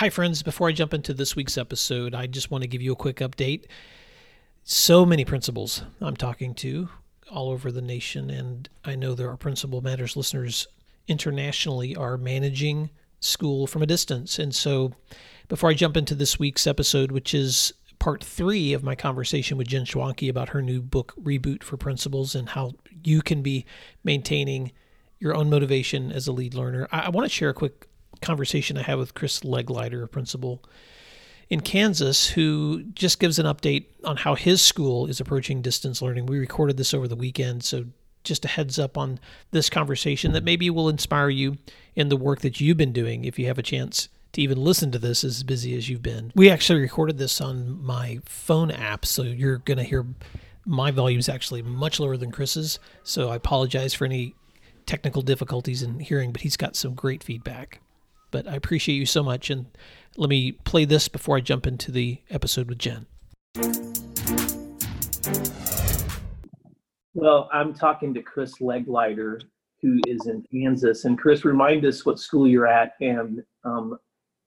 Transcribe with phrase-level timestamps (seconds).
[0.00, 0.42] Hi, friends.
[0.42, 3.16] Before I jump into this week's episode, I just want to give you a quick
[3.16, 3.66] update.
[4.64, 6.88] So many principals I'm talking to
[7.30, 10.66] all over the nation, and I know there are Principal Matters listeners
[11.06, 14.38] internationally are managing school from a distance.
[14.38, 14.94] And so,
[15.48, 19.68] before I jump into this week's episode, which is part three of my conversation with
[19.68, 22.72] Jen Schwanke about her new book, Reboot for Principals, and how
[23.04, 23.66] you can be
[24.02, 24.72] maintaining
[25.18, 27.89] your own motivation as a lead learner, I, I want to share a quick
[28.20, 30.62] conversation I had with Chris Legleiter, a principal
[31.48, 36.26] in Kansas, who just gives an update on how his school is approaching distance learning.
[36.26, 37.86] We recorded this over the weekend, so
[38.22, 39.18] just a heads up on
[39.50, 41.58] this conversation that maybe will inspire you
[41.96, 44.92] in the work that you've been doing if you have a chance to even listen
[44.92, 46.30] to this as busy as you've been.
[46.34, 50.06] We actually recorded this on my phone app, so you're going to hear
[50.64, 52.78] my volume is actually much lower than Chris's.
[53.02, 54.34] So I apologize for any
[54.86, 57.80] technical difficulties in hearing, but he's got some great feedback.
[58.30, 59.50] But I appreciate you so much.
[59.50, 59.66] And
[60.16, 63.06] let me play this before I jump into the episode with Jen.
[67.14, 69.42] Well, I'm talking to Chris Legleiter,
[69.82, 71.04] who is in Kansas.
[71.04, 72.94] And Chris, remind us what school you're at.
[73.00, 73.98] And um,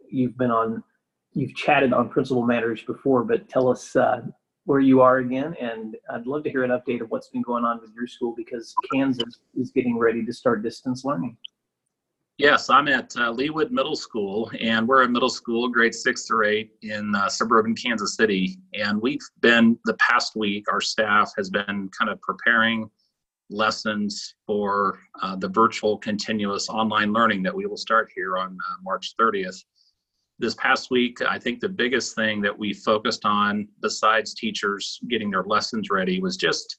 [0.09, 0.83] you've been on,
[1.33, 4.21] you've chatted on Principal Matters before, but tell us uh,
[4.65, 5.55] where you are again.
[5.59, 8.33] And I'd love to hear an update of what's been going on with your school
[8.35, 11.37] because Kansas is getting ready to start distance learning.
[12.39, 16.47] Yes, I'm at uh, Leawood Middle School, and we're a middle school, grade six through
[16.47, 18.57] eight, in uh, suburban Kansas City.
[18.73, 22.89] And we've been, the past week, our staff has been kind of preparing
[23.51, 28.75] lessons for uh, the virtual continuous online learning that we will start here on uh,
[28.81, 29.63] March 30th.
[30.39, 35.29] This past week, I think the biggest thing that we focused on, besides teachers getting
[35.29, 36.77] their lessons ready, was just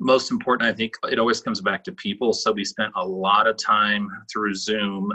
[0.00, 2.32] most important, I think it always comes back to people.
[2.32, 5.12] So we spent a lot of time through Zoom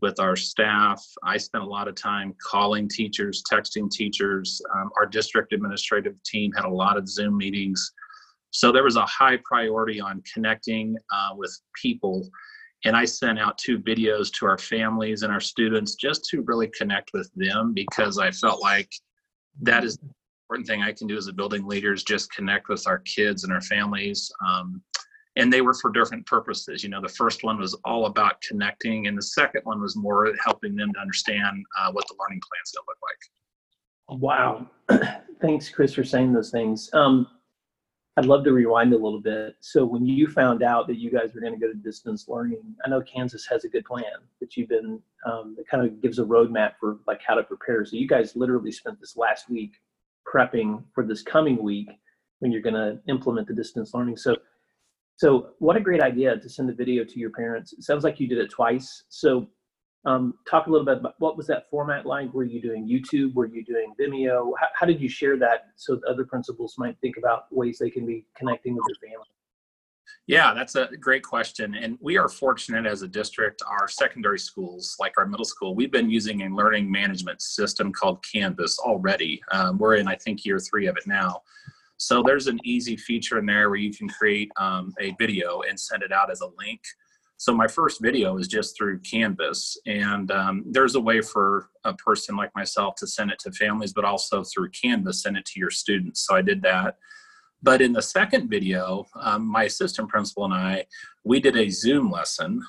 [0.00, 1.04] with our staff.
[1.22, 4.60] I spent a lot of time calling teachers, texting teachers.
[4.74, 7.92] Um, our district administrative team had a lot of Zoom meetings.
[8.50, 12.28] So there was a high priority on connecting uh, with people.
[12.84, 16.68] And I sent out two videos to our families and our students just to really
[16.68, 18.90] connect with them because I felt like
[19.62, 19.98] that is
[20.50, 23.44] important thing I can do as a building leader is just connect with our kids
[23.44, 24.32] and our families.
[24.44, 24.82] Um,
[25.36, 26.82] and they were for different purposes.
[26.82, 30.34] You know, the first one was all about connecting, and the second one was more
[30.44, 32.98] helping them to understand uh, what the learning plan's going to look
[34.18, 34.68] like.
[34.90, 35.22] Wow.
[35.40, 36.90] Thanks, Chris, for saying those things.
[36.94, 37.28] Um,
[38.16, 39.54] I'd love to rewind a little bit.
[39.60, 42.74] So, when you found out that you guys were going to go to distance learning,
[42.84, 44.02] I know Kansas has a good plan
[44.40, 47.84] that you've been um, that kind of gives a roadmap for like how to prepare.
[47.84, 49.74] So, you guys literally spent this last week
[50.26, 51.88] prepping for this coming week
[52.40, 54.16] when you're going to implement the distance learning.
[54.16, 54.36] So,
[55.16, 57.72] so what a great idea to send a video to your parents.
[57.72, 59.04] It sounds like you did it twice.
[59.08, 59.48] So,
[60.06, 62.32] um, talk a little bit about what was that format like?
[62.32, 63.34] Were you doing YouTube?
[63.34, 64.52] Were you doing Vimeo?
[64.58, 68.06] How, how did you share that so other principals might think about ways they can
[68.06, 69.28] be connecting with their family?
[70.26, 71.74] Yeah, that's a great question.
[71.74, 75.90] And we are fortunate as a district, our secondary schools, like our middle school, we've
[75.90, 79.42] been using a learning management system called Canvas already.
[79.50, 81.42] Um, we're in, I think, year three of it now.
[81.96, 85.78] So there's an easy feature in there where you can create um, a video and
[85.78, 86.80] send it out as a link.
[87.36, 91.94] So my first video is just through Canvas, and um, there's a way for a
[91.94, 95.58] person like myself to send it to families, but also through Canvas, send it to
[95.58, 96.20] your students.
[96.26, 96.98] So I did that.
[97.62, 100.86] But in the second video, um, my assistant principal and I,
[101.24, 102.62] we did a Zoom lesson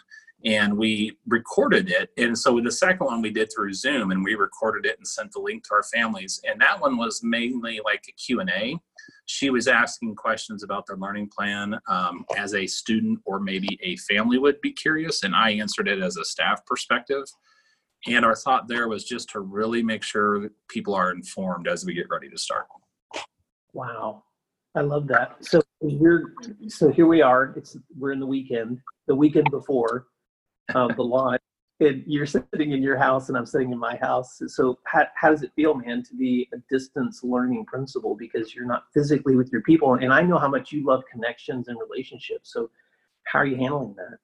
[0.43, 2.09] and we recorded it.
[2.17, 5.31] And so the second one we did through Zoom and we recorded it and sent
[5.31, 6.41] the link to our families.
[6.43, 8.79] And that one was mainly like a Q&A.
[9.27, 13.95] She was asking questions about their learning plan um, as a student or maybe a
[13.97, 15.23] family would be curious.
[15.23, 17.23] And I answered it as a staff perspective.
[18.07, 21.93] And our thought there was just to really make sure people are informed as we
[21.93, 22.65] get ready to start.
[23.73, 24.23] Wow.
[24.75, 25.35] I love that.
[25.41, 26.33] So we're
[26.67, 27.53] so here we are.
[27.57, 30.07] It's we're in the weekend, the weekend before
[30.75, 31.41] um, the launch,
[31.81, 34.41] and you're sitting in your house, and I'm sitting in my house.
[34.47, 38.65] So how how does it feel, man, to be a distance learning principal because you're
[38.65, 39.95] not physically with your people?
[39.95, 42.53] And I know how much you love connections and relationships.
[42.53, 42.69] So
[43.23, 44.19] how are you handling that?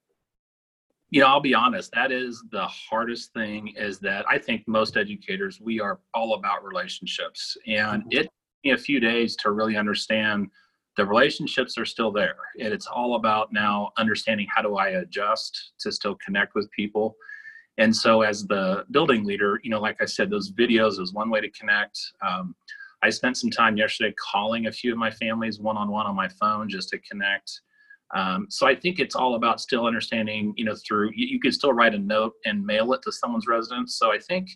[1.10, 1.92] You know, I'll be honest.
[1.94, 3.74] That is the hardest thing.
[3.76, 8.20] Is that I think most educators we are all about relationships, and mm-hmm.
[8.20, 8.30] it
[8.64, 10.50] me a few days to really understand
[10.98, 12.36] the relationships are still there.
[12.60, 17.16] And it's all about now understanding how do i adjust to still connect with people.
[17.78, 21.30] And so as the building leader you know like i said those videos is one
[21.30, 22.00] way to connect.
[22.28, 22.56] Um,
[23.04, 26.68] i spent some time yesterday calling a few of my families one-on-one on my phone
[26.68, 27.62] just to connect.
[28.16, 31.54] Um, so i think it's all about still understanding you know through you, you could
[31.54, 33.98] still write a note and mail it to someone's residence.
[33.98, 34.50] So i think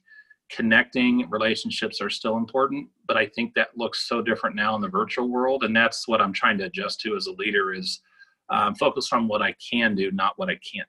[0.51, 4.89] connecting relationships are still important, but I think that looks so different now in the
[4.89, 8.01] virtual world, and that's what I'm trying to adjust to as a leader is
[8.49, 10.87] um, focus on what I can do, not what I can't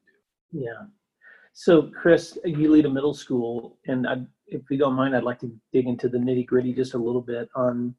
[0.53, 0.61] do.
[0.65, 0.87] Yeah.
[1.55, 4.17] So, Chris, you lead a middle school, and I,
[4.47, 7.21] if you don't mind, I'd like to dig into the nitty gritty just a little
[7.21, 7.95] bit on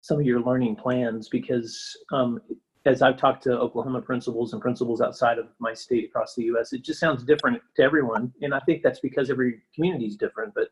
[0.00, 2.40] some of your learning plans because um,
[2.86, 6.72] as I've talked to Oklahoma principals and principals outside of my state across the U.S.,
[6.72, 10.52] it just sounds different to everyone, and I think that's because every community is different.
[10.54, 10.68] But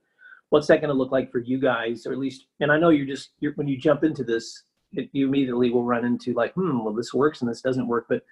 [0.52, 2.44] what's that going to look like for you guys, or at least?
[2.60, 5.82] And I know you're just you're, when you jump into this, it, you immediately will
[5.82, 8.04] run into like, hmm, well, this works and this doesn't work.
[8.06, 8.22] But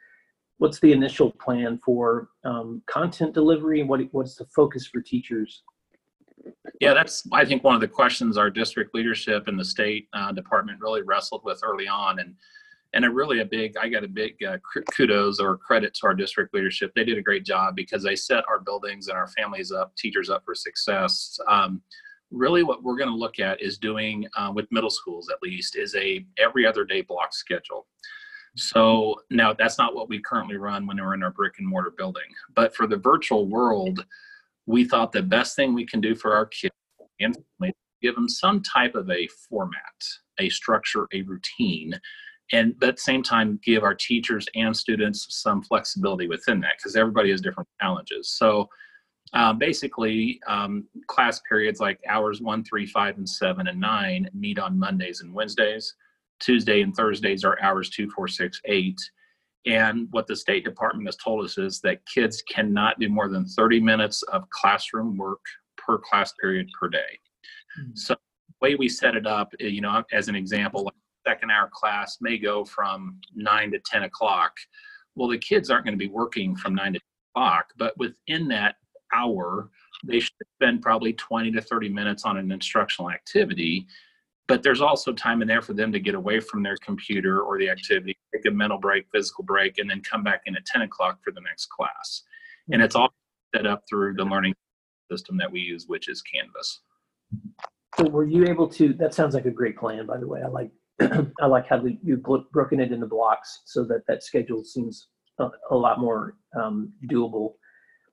[0.58, 3.82] what's the initial plan for um, content delivery?
[3.84, 5.62] What what's the focus for teachers?
[6.78, 10.30] Yeah, that's I think one of the questions our district leadership and the state uh,
[10.32, 12.34] department really wrestled with early on, and
[12.92, 14.58] and a really a big i got a big uh,
[14.96, 18.44] kudos or credit to our district leadership they did a great job because they set
[18.48, 21.80] our buildings and our families up teachers up for success um,
[22.30, 25.76] really what we're going to look at is doing uh, with middle schools at least
[25.76, 27.86] is a every other day block schedule.
[28.56, 31.92] So now that's not what we currently run when we're in our brick and mortar
[31.96, 32.22] building.
[32.54, 34.04] But for the virtual world
[34.66, 36.74] we thought the best thing we can do for our kids
[37.20, 37.36] and
[38.00, 39.74] give them some type of a format
[40.38, 41.98] a structure a routine
[42.52, 46.96] and at the same time give our teachers and students some flexibility within that because
[46.96, 48.28] everybody has different challenges.
[48.30, 48.68] So
[49.32, 54.58] uh, basically um, class periods like hours one three five and seven and nine meet
[54.58, 55.94] on mondays and wednesdays
[56.40, 59.00] tuesday and thursdays are hours two four six eight
[59.66, 63.44] and what the state department has told us is that kids cannot do more than
[63.44, 65.40] 30 minutes of classroom work
[65.76, 67.18] per class period per day
[67.78, 67.90] mm-hmm.
[67.94, 70.90] so the way we set it up you know as an example
[71.26, 74.52] second hour class may go from 9 to 10 o'clock.
[75.14, 77.02] Well, the kids aren't going to be working from 9 to 10
[77.34, 78.76] o'clock, but within that
[79.14, 79.70] hour,
[80.04, 83.86] they should spend probably 20 to 30 minutes on an instructional activity.
[84.48, 87.58] But there's also time in there for them to get away from their computer or
[87.58, 90.82] the activity, take a mental break, physical break, and then come back in at 10
[90.82, 92.22] o'clock for the next class.
[92.72, 93.12] And it's all
[93.54, 94.54] set up through the learning
[95.10, 96.80] system that we use, which is Canvas.
[97.98, 100.40] So were you able to, that sounds like a great plan, by the way.
[100.42, 100.70] I like
[101.40, 105.08] I like how you've broken it into blocks so that that schedule seems
[105.38, 107.54] a, a lot more um, doable.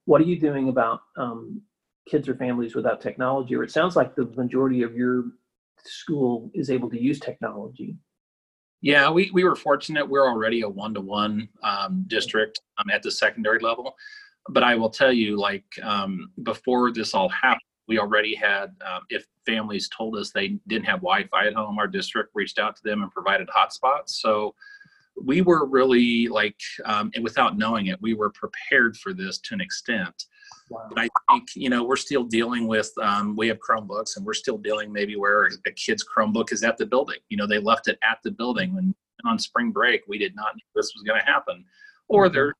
[0.07, 1.61] What are you doing about um,
[2.09, 3.53] kids or families without technology?
[3.55, 5.25] Or it sounds like the majority of your
[5.83, 7.97] school is able to use technology.
[8.79, 10.07] Yeah, we, we were fortunate.
[10.07, 11.49] We're already a one to one
[12.07, 13.97] district um, at the secondary level.
[14.47, 19.01] But I will tell you, like, um, before this all happened, we already had, um,
[19.09, 22.83] if families told us they didn't have Wi-Fi at home, our district reached out to
[22.83, 24.11] them and provided hotspots.
[24.11, 24.55] So
[25.23, 29.53] we were really like, um, and without knowing it, we were prepared for this to
[29.53, 30.25] an extent.
[30.69, 30.87] Wow.
[30.89, 34.33] But I think, you know, we're still dealing with, um, we have Chromebooks and we're
[34.33, 37.19] still dealing maybe where a kid's Chromebook is at the building.
[37.29, 38.93] You know, they left it at the building when
[39.25, 41.65] on spring break, we did not know this was going to happen.
[42.07, 42.33] Or mm-hmm.
[42.33, 42.53] they're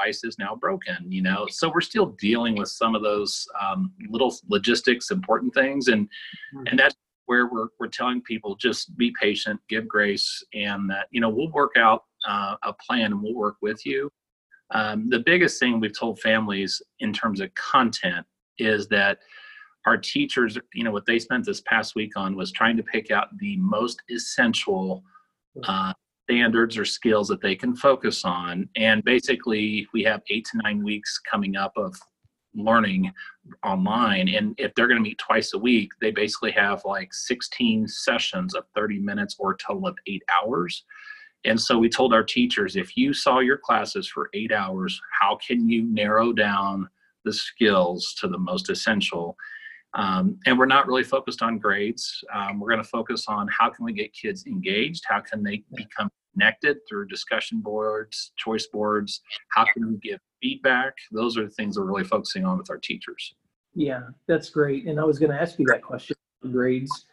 [0.00, 3.92] device is now broken you know so we're still dealing with some of those um,
[4.08, 6.66] little logistics important things and mm-hmm.
[6.68, 6.94] and that's
[7.30, 11.52] where we're, we're telling people just be patient give grace and that you know we'll
[11.52, 14.10] work out uh, a plan and we'll work with you
[14.72, 18.26] um, the biggest thing we've told families in terms of content
[18.58, 19.18] is that
[19.86, 23.12] our teachers you know what they spent this past week on was trying to pick
[23.12, 25.04] out the most essential
[25.64, 25.92] uh,
[26.28, 28.68] standards or skills that they can focus on.
[28.76, 31.96] And basically, we have eight to nine weeks coming up of
[32.54, 33.12] learning
[33.64, 34.28] online.
[34.28, 38.54] And if they're going to meet twice a week, they basically have like 16 sessions
[38.54, 40.84] of 30 minutes or a total of eight hours.
[41.44, 45.36] And so we told our teachers if you saw your classes for eight hours, how
[45.36, 46.88] can you narrow down
[47.24, 49.36] the skills to the most essential?
[49.94, 52.22] Um, and we're not really focused on grades.
[52.32, 55.04] Um, we're going to focus on how can we get kids engaged?
[55.08, 59.20] How can they become connected through discussion boards, choice boards?
[59.54, 60.94] How can we give feedback?
[61.10, 63.34] Those are the things we're really focusing on with our teachers.
[63.74, 64.86] Yeah, that's great.
[64.86, 66.16] And I was going to ask you that question
[66.50, 67.06] grades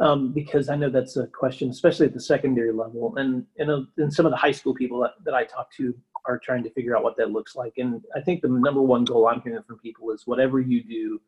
[0.00, 3.16] um, because I know that's a question, especially at the secondary level.
[3.16, 5.94] And, and, and some of the high school people that, that I talk to
[6.26, 7.74] are trying to figure out what that looks like.
[7.78, 11.20] And I think the number one goal I'm hearing from people is whatever you do,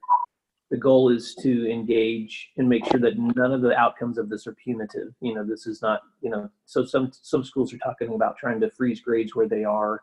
[0.71, 4.47] the goal is to engage and make sure that none of the outcomes of this
[4.47, 5.13] are punitive.
[5.21, 8.61] You know, this is not, you know, so some some schools are talking about trying
[8.61, 10.03] to freeze grades where they are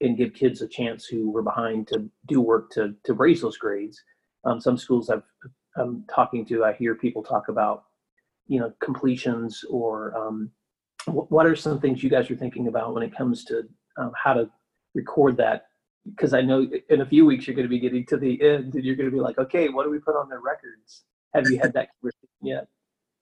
[0.00, 3.58] and give kids a chance who were behind to do work to to raise those
[3.58, 4.00] grades.
[4.44, 5.24] Um, some schools I've
[5.76, 7.84] I'm talking to, I hear people talk about,
[8.46, 10.50] you know, completions or um,
[11.06, 13.62] what are some things you guys are thinking about when it comes to
[13.98, 14.48] um, how to
[14.94, 15.66] record that
[16.10, 18.74] because I know in a few weeks you're going to be getting to the end
[18.74, 21.04] and you're going to be like, okay, what do we put on their records?
[21.36, 22.66] have you had that conversation yet?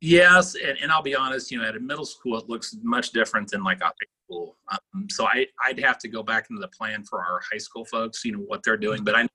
[0.00, 3.10] Yes, and, and I'll be honest, you know, at a middle school, it looks much
[3.10, 3.92] different than like a high
[4.24, 4.56] school.
[4.70, 7.84] Um, so I, I'd have to go back into the plan for our high school
[7.84, 9.02] folks, you know, what they're doing.
[9.02, 9.26] But I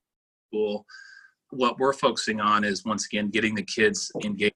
[0.52, 0.84] know
[1.50, 4.54] what we're focusing on is once again getting the kids engaged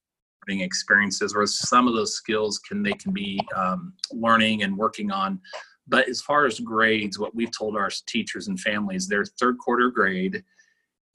[0.49, 4.77] in learning experiences where some of those skills can they can be um, learning and
[4.77, 5.41] working on.
[5.87, 9.91] But as far as grades, what we've told our teachers and families, their third quarter
[9.91, 10.43] grade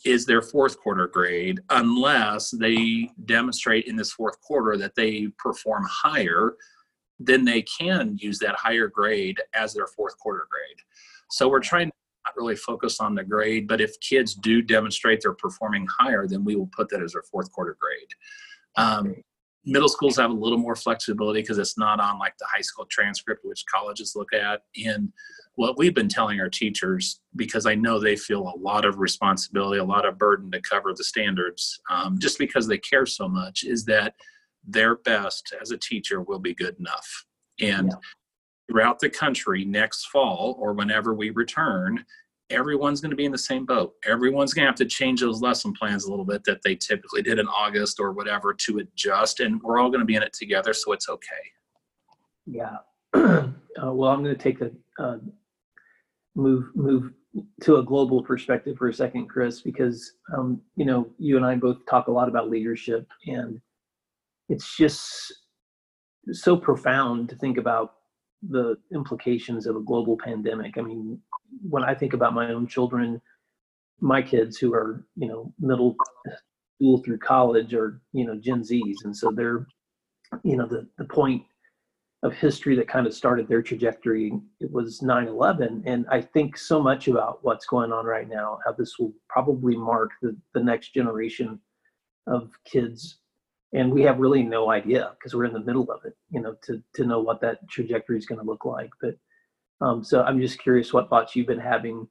[0.05, 5.85] is their fourth quarter grade unless they demonstrate in this fourth quarter that they perform
[5.89, 6.55] higher
[7.19, 10.77] then they can use that higher grade as their fourth quarter grade.
[11.29, 11.93] So we're trying to
[12.25, 16.45] not really focus on the grade but if kids do demonstrate they're performing higher then
[16.45, 18.09] we will put that as their fourth quarter grade.
[18.77, 19.15] Um,
[19.65, 22.85] middle schools have a little more flexibility because it's not on like the high school
[22.89, 24.61] transcript which colleges look at.
[24.85, 25.11] And
[25.55, 29.77] what we've been telling our teachers because i know they feel a lot of responsibility
[29.77, 33.65] a lot of burden to cover the standards um, just because they care so much
[33.65, 34.13] is that
[34.67, 37.25] their best as a teacher will be good enough.
[37.59, 37.97] And yeah.
[38.69, 42.05] throughout the country next fall or whenever we return
[42.49, 43.93] everyone's going to be in the same boat.
[44.05, 47.21] Everyone's going to have to change those lesson plans a little bit that they typically
[47.21, 50.33] did in August or whatever to adjust, and we're all going to be in it
[50.33, 51.25] together, so it's okay.
[52.45, 52.77] Yeah.
[53.13, 55.17] uh, well, I'm going to take a uh,
[56.35, 57.11] move move
[57.61, 61.55] to a global perspective for a second, Chris, because um, you know you and I
[61.55, 63.59] both talk a lot about leadership, and
[64.47, 65.33] it's just
[66.31, 67.93] so profound to think about
[68.47, 70.77] the implications of a global pandemic.
[70.77, 71.19] I mean,
[71.67, 73.21] when I think about my own children,
[73.99, 75.95] my kids who are, you know, middle
[76.75, 79.03] school through college are, you know, Gen Zs.
[79.03, 79.67] And so they're,
[80.43, 81.43] you know, the, the point
[82.23, 85.83] of history that kind of started their trajectory, it was 9-11.
[85.85, 89.75] And I think so much about what's going on right now, how this will probably
[89.75, 91.59] mark the, the next generation
[92.27, 93.19] of kids
[93.73, 96.55] and we have really no idea because we're in the middle of it you know
[96.61, 99.15] to to know what that trajectory is going to look like but
[99.81, 102.07] um, so i'm just curious what thoughts you've been having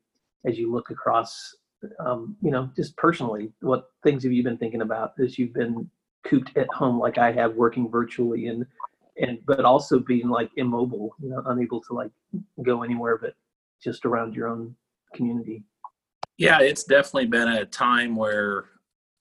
[0.47, 1.55] as you look across
[2.01, 5.89] um, you know just personally what things have you been thinking about as you've been
[6.25, 8.67] cooped at home like i have working virtually and
[9.21, 12.11] and but also being like immobile you know unable to like
[12.63, 13.35] go anywhere but
[13.83, 14.75] just around your own
[15.15, 15.63] community?
[16.37, 18.67] Yeah it's definitely been a time where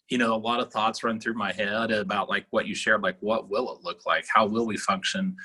[0.10, 3.04] you know, a lot of thoughts run through my head about like what you shared,
[3.04, 4.26] like what will it look like?
[4.34, 5.36] How will we function?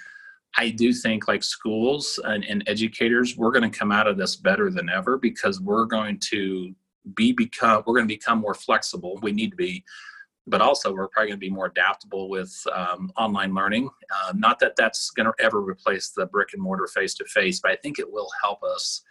[0.57, 4.37] I do think like schools and, and educators, we're going to come out of this
[4.37, 6.75] better than ever because we're going to
[7.16, 9.19] be become we're going to become more flexible.
[9.23, 9.83] We need to be,
[10.47, 13.88] but also we're probably going to be more adaptable with um, online learning.
[14.11, 17.61] Uh, not that that's going to ever replace the brick and mortar face to face,
[17.61, 19.02] but I think it will help us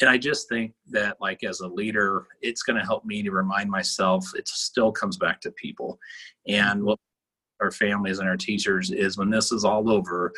[0.00, 3.30] and i just think that like as a leader it's going to help me to
[3.30, 5.98] remind myself it still comes back to people.
[6.46, 6.98] And what
[7.60, 10.32] our families and our teachers is when this is all over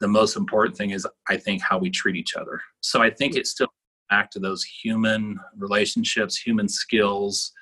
[0.00, 2.60] the most important thing is i think how we treat each other.
[2.80, 3.68] So i think it's still
[4.10, 7.52] back to those human relationships human skills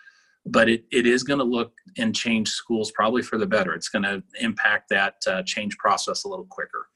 [0.46, 3.74] but it, it is going to look and change schools probably for the better.
[3.74, 6.88] It's going to impact that uh, change process a little quicker.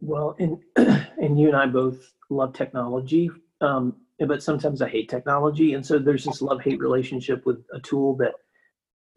[0.00, 0.58] Well and
[1.22, 3.30] and you and i both love technology
[3.60, 8.16] um, but sometimes I hate technology, and so there's this love-hate relationship with a tool
[8.16, 8.32] that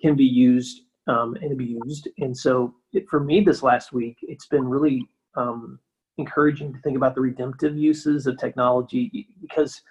[0.01, 2.10] can be used um, and abused.
[2.19, 5.79] And so, it, for me, this last week, it's been really um,
[6.17, 9.81] encouraging to think about the redemptive uses of technology because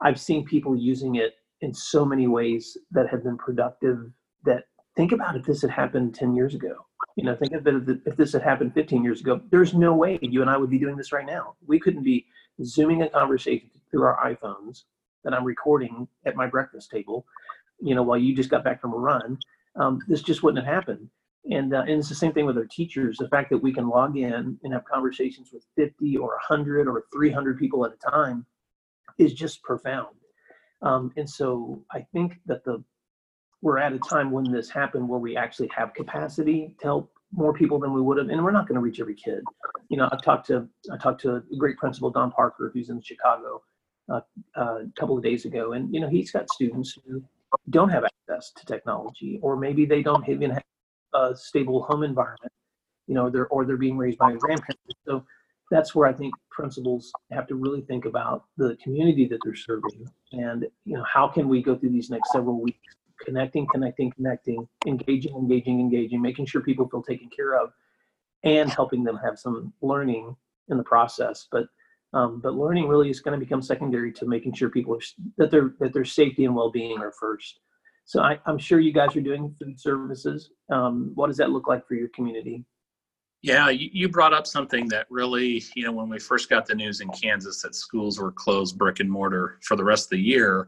[0.00, 4.10] I've seen people using it in so many ways that have been productive.
[4.44, 4.64] That
[4.96, 6.74] think about if this had happened 10 years ago.
[7.16, 9.40] You know, think of it if this had happened 15 years ago.
[9.50, 11.54] There's no way you and I would be doing this right now.
[11.66, 12.26] We couldn't be
[12.62, 14.82] zooming a conversation through our iPhones
[15.22, 17.24] that I'm recording at my breakfast table,
[17.80, 19.38] you know, while you just got back from a run,
[19.76, 21.08] um, this just wouldn't have happened.
[21.48, 23.18] And, uh, and it's the same thing with our teachers.
[23.18, 27.04] The fact that we can log in and have conversations with 50 or 100 or
[27.12, 28.46] 300 people at a time
[29.18, 30.16] is just profound.
[30.82, 32.82] Um, and so I think that the
[33.62, 37.54] we're at a time when this happened where we actually have capacity to help more
[37.54, 39.42] people than we would have, and we're not going to reach every kid.
[39.88, 43.00] You know, I've talked to I talked to a great principal, Don Parker, who's in
[43.00, 43.62] Chicago,
[44.08, 44.20] uh,
[44.56, 47.22] uh, a couple of days ago, and you know he's got students who
[47.70, 50.62] don't have access to technology, or maybe they don't even have
[51.14, 52.52] a stable home environment.
[53.06, 54.82] You know, they're or they're being raised by grandparents.
[55.06, 55.24] So
[55.70, 60.06] that's where I think principals have to really think about the community that they're serving,
[60.32, 62.94] and you know how can we go through these next several weeks
[63.24, 67.70] connecting, connecting, connecting, engaging, engaging, engaging, making sure people feel taken care of,
[68.42, 70.36] and helping them have some learning
[70.68, 71.46] in the process.
[71.50, 71.66] But
[72.14, 75.00] um, but learning really is going to become secondary to making sure people are
[75.36, 77.60] that their that their safety and well-being are first.
[78.06, 80.50] So I, am sure you guys are doing food services.
[80.70, 82.64] Um, what does that look like for your community?
[83.42, 87.02] Yeah, you brought up something that really, you know, when we first got the news
[87.02, 90.66] in Kansas that schools were closed brick and mortar for the rest of the year,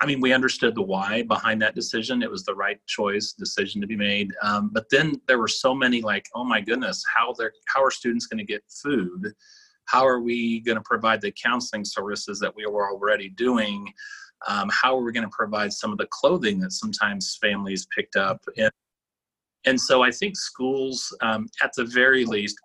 [0.00, 2.22] I mean, we understood the why behind that decision.
[2.22, 4.32] It was the right choice, decision to be made.
[4.42, 7.90] Um, but then there were so many like, oh my goodness, how they're how are
[7.90, 9.32] students going to get food?
[9.86, 13.92] How are we going to provide the counseling services that we were already doing?
[14.48, 18.16] Um, how are we going to provide some of the clothing that sometimes families picked
[18.16, 18.40] up?
[18.56, 18.70] And
[19.64, 22.56] and so I think schools, um, at the very least,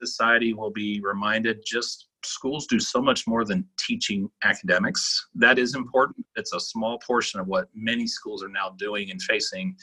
[0.00, 5.26] society will be reminded just schools do so much more than teaching academics.
[5.34, 6.24] That is important.
[6.36, 9.76] It's a small portion of what many schools are now doing and facing.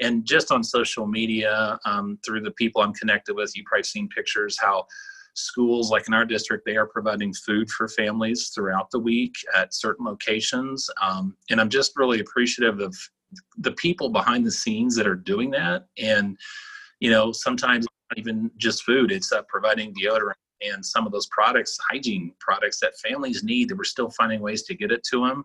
[0.00, 4.08] And just on social media, um, through the people I'm connected with, you've probably seen
[4.08, 4.86] pictures how
[5.34, 9.74] schools like in our district they are providing food for families throughout the week at
[9.74, 12.96] certain locations um, and i'm just really appreciative of
[13.58, 16.36] the people behind the scenes that are doing that and
[17.00, 21.26] you know sometimes not even just food it's uh, providing deodorant and some of those
[21.26, 25.26] products hygiene products that families need that we're still finding ways to get it to
[25.26, 25.44] them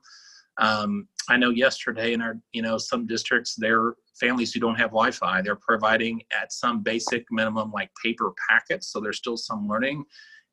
[0.59, 4.89] um, i know yesterday in our you know some districts there families who don't have
[4.89, 10.03] wi-fi they're providing at some basic minimum like paper packets so there's still some learning.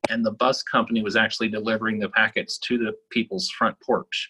[0.09, 4.29] And the bus company was actually delivering the packets to the people's front porch.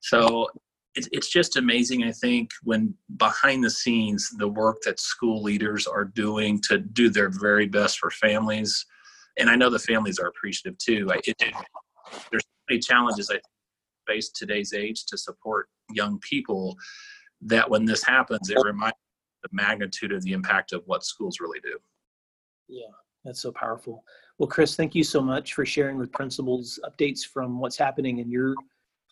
[0.00, 0.48] So
[0.94, 5.86] it's, it's just amazing i think when behind the scenes the work that school leaders
[5.86, 8.86] are doing to do their very best for families.
[9.38, 11.08] And i know the families are appreciative too.
[11.10, 11.36] I, it,
[12.30, 13.38] there's so many challenges i
[14.06, 16.76] face today's age to support young people
[17.40, 18.96] that when this happens it reminds
[19.42, 21.78] the magnitude of the impact of what schools really do
[22.68, 22.86] yeah
[23.24, 24.02] that's so powerful
[24.38, 28.30] well chris thank you so much for sharing with principals updates from what's happening in
[28.30, 28.54] your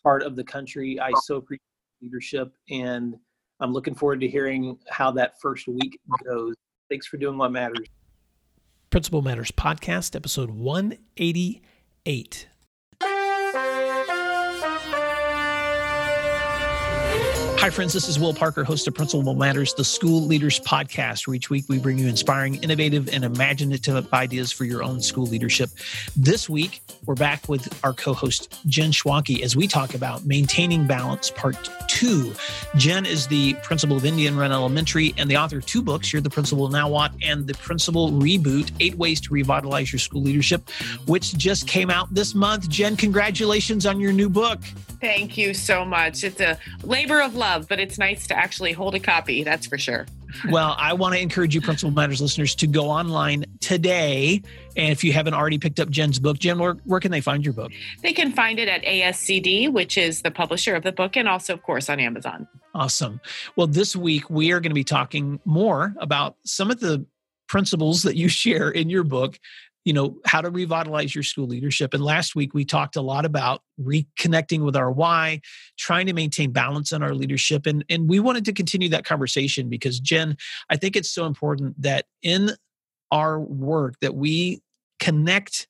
[0.01, 1.61] part of the country i so appreciate
[1.99, 2.53] your leadership.
[2.69, 3.15] And
[3.59, 6.55] I'm looking forward to hearing how that first week goes.
[6.89, 7.87] Thanks for doing what matters.
[8.89, 12.47] Principal Matters Podcast, episode 188.
[17.65, 17.93] Hi, friends.
[17.93, 21.65] This is Will Parker, host of Principal Matters, the School Leaders Podcast, where each week
[21.67, 25.71] we bring you inspiring, innovative, and imaginative ideas for your own school leadership.
[26.15, 30.85] This week, we're back with our co host, Jen Schwanke, as we talk about maintaining
[30.85, 32.33] balance, part two.
[32.75, 36.13] Jen is the principal of Indian Run Elementary and the author of two books.
[36.13, 40.21] You're the principal now what and the principal reboot, Eight Ways to Revitalize Your School
[40.21, 40.69] Leadership,
[41.07, 42.69] which just came out this month.
[42.69, 44.59] Jen, congratulations on your new book.
[45.05, 46.23] Thank you so much.
[46.23, 49.77] It's a labor of love, but it's nice to actually hold a copy, that's for
[49.77, 50.05] sure.
[50.49, 54.41] well, I want to encourage you, Principal Matters listeners, to go online today.
[54.75, 57.45] And if you haven't already picked up Jen's book, Jen, where, where can they find
[57.45, 57.71] your book?
[58.01, 61.53] They can find it at ASCD, which is the publisher of the book, and also,
[61.53, 62.47] of course, on Amazon.
[62.73, 63.21] Awesome.
[63.55, 67.05] Well, this week we are going to be talking more about some of the
[67.47, 69.39] principles that you share in your book
[69.85, 71.93] you know how to revitalize your school leadership.
[71.93, 75.41] And last week we talked a lot about reconnecting with our why
[75.77, 77.65] trying to maintain balance in our leadership.
[77.65, 80.37] And and we wanted to continue that conversation because jen
[80.69, 82.51] i think it's so important that in
[83.11, 84.61] our work that we
[84.99, 85.67] connect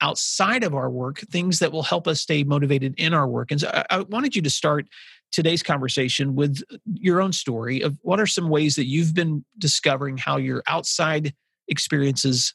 [0.00, 3.50] outside of our work things that will help us stay motivated in our work.
[3.50, 4.88] And so I, I wanted you to start
[5.32, 6.62] today's conversation with
[6.94, 11.34] your own story of what are some ways that you've been discovering how your outside
[11.68, 12.54] experiences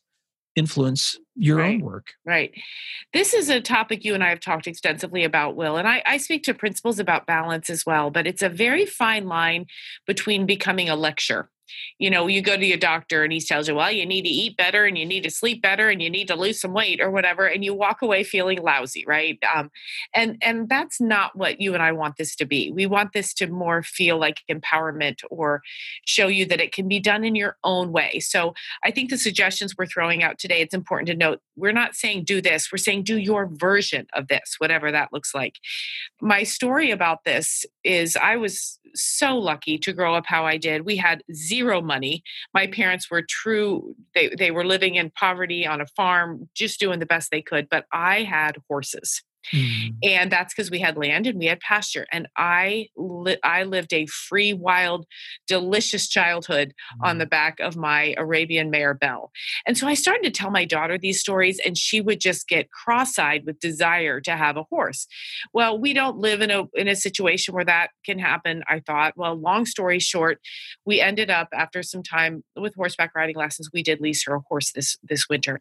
[0.56, 1.76] influence your right.
[1.76, 2.14] own work.
[2.26, 2.54] Right.
[3.12, 5.78] This is a topic you and I have talked extensively about, Will.
[5.78, 9.26] And I, I, speak to principals about balance as well, but it's a very fine
[9.26, 9.66] line
[10.06, 11.50] between becoming a lecture
[12.00, 14.30] you know, you go to your doctor and he tells you, well, you need to
[14.30, 17.02] eat better and you need to sleep better and you need to lose some weight
[17.02, 19.38] or whatever, and you walk away feeling lousy, right?
[19.54, 19.72] Um,
[20.14, 22.72] and and that's not what you and I want this to be.
[22.72, 25.62] We want this to more feel like empowerment or
[26.06, 28.20] show you that it can be done in your own way.
[28.20, 31.96] So I think the suggestions we're throwing out today, it's important to note we're not
[31.96, 35.58] saying do this, we're saying do your version of this, whatever that looks like.
[36.22, 40.86] My story about this is I was so lucky to grow up how I did.
[40.86, 42.24] We had zero money.
[42.54, 47.00] My parents were true, they, they were living in poverty on a farm, just doing
[47.00, 49.24] the best they could, but I had horses.
[49.54, 49.96] Mm.
[50.04, 52.06] And that's because we had land and we had pasture.
[52.12, 55.06] And I li- I lived a free, wild,
[55.48, 57.08] delicious childhood mm.
[57.08, 59.32] on the back of my Arabian mare Belle.
[59.66, 62.72] And so I started to tell my daughter these stories, and she would just get
[62.72, 65.08] cross-eyed with desire to have a horse.
[65.54, 68.64] Well, we don't live in a in a situation where that can happen.
[68.70, 69.14] I thought.
[69.16, 70.40] Well, long story short,
[70.86, 73.70] we ended up after some time with horseback riding lessons.
[73.74, 75.60] We did lease her a horse this this winter.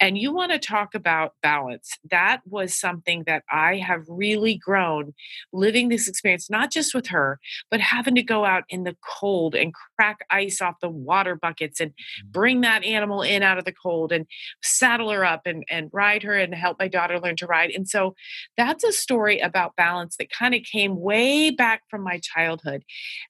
[0.00, 1.90] And you want to talk about balance?
[2.10, 5.14] That was something saying that I have really grown
[5.52, 7.38] living this experience, not just with her,
[7.70, 11.80] but having to go out in the cold and crack ice off the water buckets
[11.80, 12.30] and Mm-hmm.
[12.32, 14.26] bring that animal in out of the cold and
[14.62, 17.70] saddle her up and, and ride her and help my daughter learn to ride.
[17.70, 18.14] And so
[18.56, 22.84] that's a story about balance that kind of came way back from my childhood.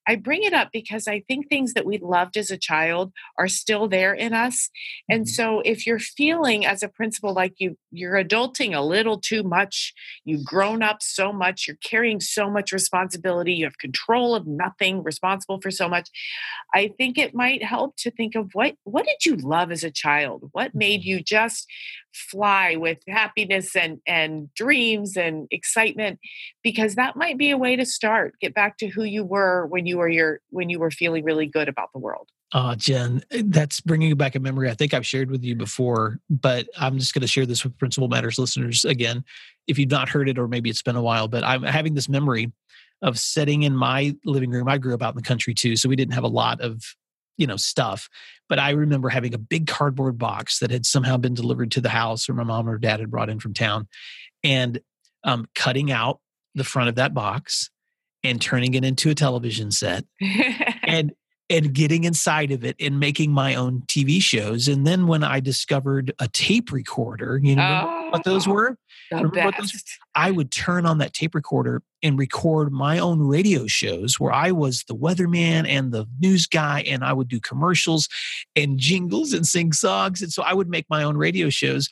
[0.07, 3.49] I bring it up because I think things that we loved as a child are
[3.49, 4.71] still there in us.
[5.09, 5.29] And Mhm.
[5.29, 9.95] so if you're feeling as a principal like you you're adulting a little too much,
[10.25, 15.03] you've grown up so much, you're carrying so much responsibility, you have control of nothing,
[15.03, 16.09] responsible for so much.
[16.75, 19.91] I think it might help to think of what what did you love as a
[19.91, 20.49] child?
[20.53, 21.05] What made Mhm.
[21.05, 21.67] you just
[22.15, 26.19] fly with happiness and and dreams and excitement
[26.63, 28.35] because that might be a way to start.
[28.41, 31.47] Get back to who you were when you were your when you were feeling really
[31.47, 32.29] good about the world.
[32.53, 36.67] Uh, Jen, that's bringing back a memory I think I've shared with you before, but
[36.79, 39.23] I'm just going to share this with Principal Matters listeners again.
[39.67, 42.09] If you've not heard it, or maybe it's been a while, but I'm having this
[42.09, 42.51] memory
[43.03, 44.69] of sitting in my living room.
[44.69, 46.83] I grew up out in the country too, so we didn't have a lot of,
[47.37, 48.09] you know, stuff.
[48.49, 51.91] But I remember having a big cardboard box that had somehow been delivered to the
[51.91, 53.89] house, or my mom or dad had brought in from town,
[54.43, 54.81] and
[55.23, 56.21] um, cutting out
[56.55, 57.71] the front of that box
[58.25, 60.05] and turning it into a television set
[60.83, 61.13] and
[61.51, 64.69] and getting inside of it and making my own TV shows.
[64.69, 68.79] And then when I discovered a tape recorder, you know remember what those Oh, were?
[69.11, 69.89] What those- best.
[70.15, 74.51] I would turn on that tape recorder and record my own radio shows where I
[74.53, 78.09] was the weatherman and the news guy, and I would do commercials
[78.55, 80.21] and jingles and sing songs.
[80.21, 81.89] And so I would make my own radio shows.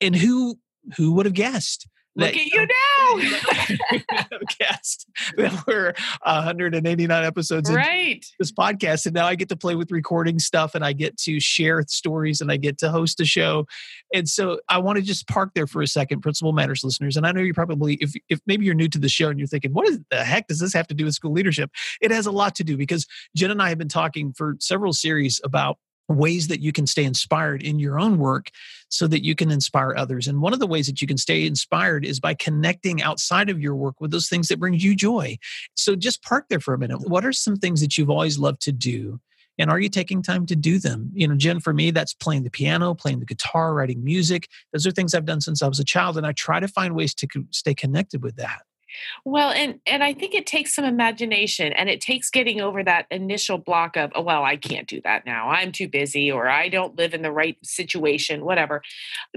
[0.00, 0.58] And who
[0.96, 1.86] who would have guessed?
[2.16, 4.38] Look that- at you um, now.
[4.58, 8.24] guessed that we're 189 episodes right.
[8.38, 11.40] this podcast and now I get to play with recording stuff and I get to
[11.40, 13.66] share stories and I get to host a show.
[14.14, 17.16] And so I want to just park there for a second, Principal Matters listeners.
[17.16, 19.48] And I know you're probably if if maybe you're new to the show and you're
[19.48, 21.70] thinking, what is the heck does this have to do with school leadership?
[22.00, 24.92] It has a lot to do because Jen and I have been talking for several
[24.92, 28.50] series about ways that you can stay inspired in your own work
[28.88, 30.28] so that you can inspire others.
[30.28, 33.60] And one of the ways that you can stay inspired is by connecting outside of
[33.60, 35.36] your work with those things that brings you joy.
[35.74, 37.08] So just park there for a minute.
[37.08, 39.20] What are some things that you've always loved to do?
[39.58, 41.10] And are you taking time to do them?
[41.14, 44.48] You know, Jen, for me, that's playing the piano, playing the guitar, writing music.
[44.72, 46.18] Those are things I've done since I was a child.
[46.18, 48.62] And I try to find ways to stay connected with that.
[49.24, 53.06] Well, and and I think it takes some imagination and it takes getting over that
[53.10, 55.48] initial block of, oh well, I can't do that now.
[55.50, 58.82] I'm too busy or I don't live in the right situation, whatever.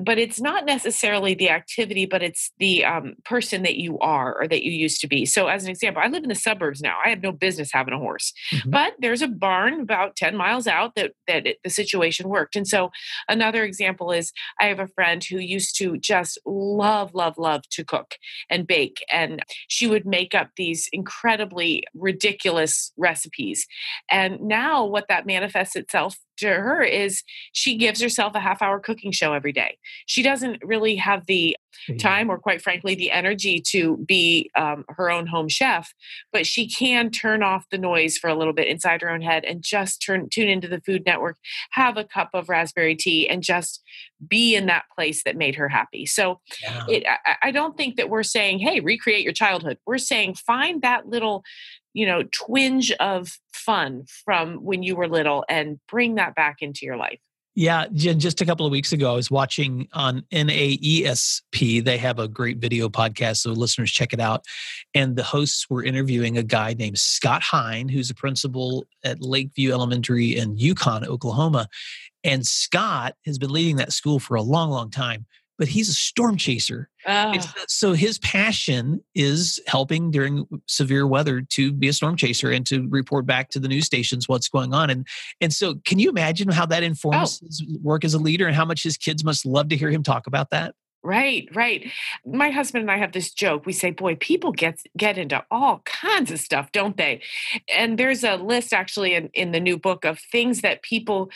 [0.02, 4.48] But it's not necessarily the activity, but it's the um, person that you are or
[4.48, 5.26] that you used to be.
[5.26, 6.98] So, as an example, I live in the suburbs now.
[7.04, 8.72] I have no business having a horse, Mhm.
[8.72, 12.56] but there's a barn about ten miles out that that it, the situation worked.
[12.56, 12.92] And so,
[13.28, 17.84] another example is I have a friend who used to just love, love, love to
[17.84, 18.16] cook
[18.50, 23.68] and bake and she would make up these incredibly ridiculous recipes.
[24.10, 27.24] And now, what that manifests itself to her is
[27.54, 29.78] she gives herself a half hour cooking show every day.
[30.06, 31.56] She doesn't really have the
[32.00, 35.94] time or, quite frankly, the energy to be um, her own home chef,
[36.34, 39.46] but she can turn off the noise for a little bit inside her own head
[39.46, 41.38] and just turn tune into the Food Network,
[41.72, 43.82] have a cup of raspberry tea, and just
[44.28, 46.06] be in that place that made her happy.
[46.06, 46.84] So Yeah.
[46.90, 50.82] it I, I don't think that we're saying hey recreate your childhood we're saying find
[50.82, 51.44] that little
[51.94, 56.86] you know twinge of fun from when you were little and bring that back into
[56.86, 57.20] your life
[57.56, 61.84] Yeah, just a couple of weeks ago, I was watching on NAESP.
[61.84, 64.46] They have a great video podcast, so listeners check it out.
[64.94, 69.74] And the hosts were interviewing a guy named Scott Hine, who's a principal at Lakeview
[69.74, 71.68] Elementary in Yukon, Oklahoma.
[72.24, 75.26] And Scott has been leading that school for a long, long time,
[75.60, 76.90] but he's a storm chaser.
[77.06, 82.66] Ah, so his passion is helping during severe weather to be a storm chaser and
[82.66, 84.90] to report back to the news stations what's going on.
[84.90, 85.06] And
[85.42, 88.66] and so, can you imagine how that informs his work as a leader and how
[88.66, 90.74] much his kids must love to hear him talk about that?
[91.02, 91.90] Right, right.
[92.26, 93.66] My husband and I have this joke.
[93.66, 97.22] We say, "Boy, people get get into all kinds of stuff, don't they?"
[97.74, 101.30] And there's a list actually in, in the new book of things that people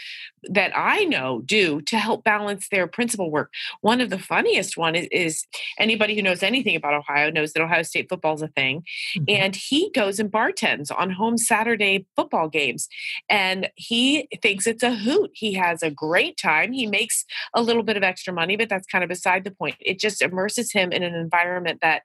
[0.50, 3.54] that I know do to help balance their principal work.
[3.80, 5.46] One of the funniest one is, is
[5.80, 8.84] anybody who knows anything about Ohio knows that Ohio State football is a thing,
[9.16, 9.24] Mhm.
[9.30, 12.90] and he goes and bartends on home Saturday football games,
[13.30, 15.32] and he thinks it's a hoot.
[15.34, 16.74] He has a great time.
[16.74, 17.24] He makes
[17.54, 19.76] a little bit of extra money, but that's kind of beside the point.
[19.80, 22.04] It just immerses him in an environment that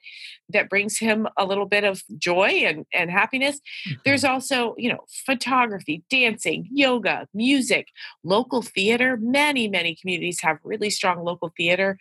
[0.50, 3.56] that brings him a little bit of joy and, and happiness.
[3.56, 4.00] Mm-hmm.
[4.04, 7.88] There's also, you know, photography, dancing, yoga, music,
[8.24, 9.18] local theater.
[9.20, 11.98] Many, many communities have really strong local theater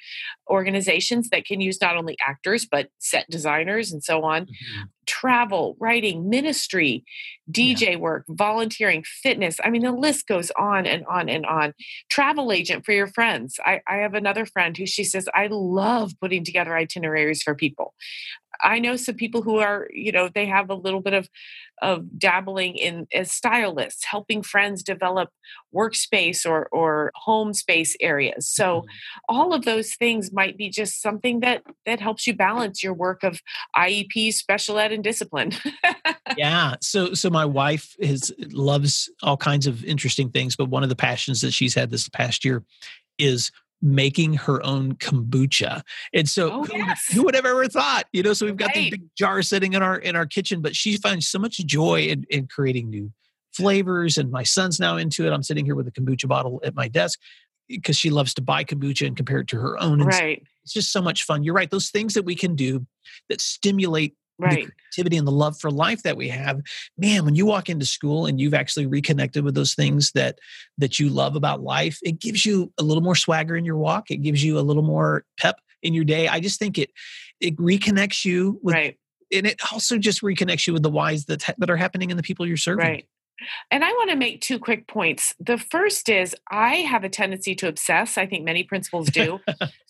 [0.50, 4.44] organizations that can use not only actors, but set designers and so on.
[4.44, 7.04] Mm-hmm travel, writing, ministry,
[7.52, 7.96] DJ yeah.
[7.96, 9.58] work, volunteering, fitness.
[9.64, 11.74] I mean, the list goes on and on and on.
[12.10, 13.60] Travel agent for your friends.
[13.66, 17.94] I, I have another friend who she says, I love putting together itineraries for people.
[18.62, 21.30] I know some people who are, you know, they have a little bit of
[21.82, 25.30] of dabbling in as stylists, helping friends develop
[25.74, 28.48] workspace or or home space areas.
[28.50, 28.88] So mm-hmm.
[29.30, 33.24] all of those things might be just something that that helps you balance your work
[33.24, 33.42] of
[33.76, 35.52] IEP, special ed, and discipline.
[36.38, 36.76] yeah.
[36.82, 40.96] So so my wife is loves all kinds of interesting things, but one of the
[40.96, 42.64] passions that she's had this past year
[43.18, 45.82] is making her own kombucha.
[46.14, 47.06] And so oh, who, yes.
[47.14, 48.76] who, would have ever thought, you know, so we've got right.
[48.76, 52.04] these big jars sitting in our in our kitchen, but she finds so much joy
[52.04, 53.12] in, in creating new
[53.54, 54.18] flavors.
[54.18, 55.34] And my son's now into it.
[55.34, 57.20] I'm sitting here with a kombucha bottle at my desk
[57.68, 60.02] because she loves to buy kombucha and compare it to her own.
[60.02, 60.44] And right.
[60.64, 61.44] It's just so much fun.
[61.44, 61.70] You're right.
[61.70, 62.86] Those things that we can do
[63.30, 64.66] that stimulate right.
[64.66, 66.62] the creativity and the love for life that we have
[66.98, 70.40] man when you walk into school and you've actually reconnected with those things that
[70.78, 74.10] that you love about life it gives you a little more swagger in your walk.
[74.10, 76.28] It gives you a little more pep in your day.
[76.28, 76.92] I just think it
[77.40, 78.98] it reconnects you with right.
[79.32, 82.24] and it also just reconnects you with the whys that that are happening in the
[82.24, 82.86] people you're serving.
[82.86, 83.08] Right
[83.72, 85.34] and I want to make two quick points.
[85.40, 88.18] The first is I have a tendency to obsess.
[88.18, 89.40] I think many principals do.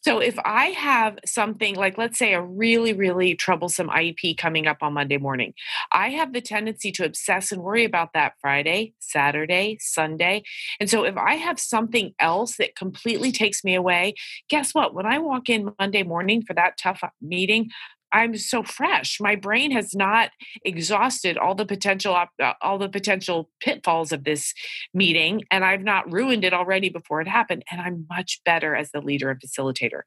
[0.02, 4.78] so if I have something like, let's say, a really, really troublesome IEP coming up
[4.82, 5.54] on Monday morning,
[5.92, 10.44] I have the tendency to obsess and worry about that Friday, Saturday, Sunday.
[10.80, 14.16] And so if I have something else that completely takes me away,
[14.50, 14.94] guess what?
[14.94, 17.70] When I walk in Monday morning for that tough meeting,
[18.18, 19.20] I'm so fresh.
[19.22, 20.32] My brain has not
[20.66, 24.56] exhausted all the potential uh, all the potential pitfalls of this
[24.92, 28.90] meeting and I've not ruined it already before it happened and I'm much better as
[28.92, 30.02] the leader and facilitator.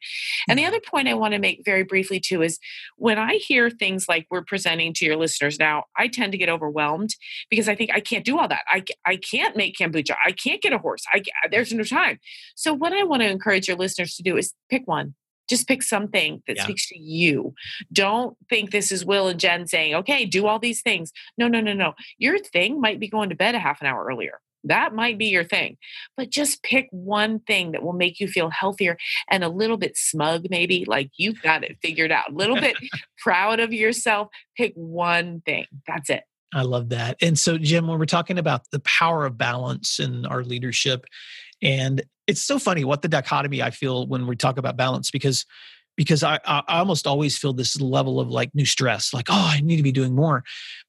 [0.49, 2.59] And the other point I want to make very briefly too is
[2.97, 6.49] when I hear things like we're presenting to your listeners now, I tend to get
[6.49, 7.15] overwhelmed
[7.49, 8.63] because I think I can't do all that.
[8.69, 10.17] I I can't make kombucha.
[10.27, 11.05] I can't get a horse.
[11.13, 12.19] I there's no time.
[12.57, 15.15] So what I want to encourage your listeners to do is pick one
[15.51, 16.63] just pick something that yeah.
[16.63, 17.53] speaks to you.
[17.93, 21.13] Don't think this is Will and Jen saying, okay, do all these things.
[21.37, 21.95] No, no, no, no.
[22.17, 24.41] Your thing might be going to bed a half an hour earlier.
[24.65, 25.77] That might be your thing.
[26.17, 28.97] But just pick one thing that will make you feel healthier
[29.29, 32.77] and a little bit smug, maybe like you've got it figured out, a little bit
[33.19, 34.29] proud of yourself.
[34.57, 35.67] Pick one thing.
[35.87, 36.25] That's it.
[36.53, 37.17] I love that.
[37.23, 41.07] And so, Jim, when we're talking about the power of balance in our leadership,
[41.63, 45.45] and it's so funny what the dichotomy I feel when we talk about balance because
[45.97, 49.61] because I, I almost always feel this level of like new stress, like oh I
[49.61, 50.45] need to be doing more.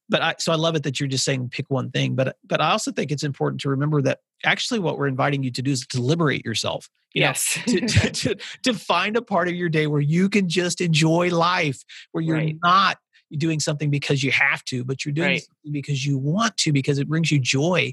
[0.08, 2.14] But I so I love it that you're just saying pick one thing.
[2.14, 5.50] But but I also think it's important to remember that actually what we're inviting you
[5.50, 6.88] to do is to liberate yourself.
[7.12, 7.58] You yes.
[7.66, 10.80] Know, to, to, to, to, find a part of your day where you can just
[10.80, 12.56] enjoy life, where you're right.
[12.62, 12.98] not
[13.38, 15.42] doing something because you have to, but you're doing right.
[15.42, 17.92] something because you want to, because it brings you joy.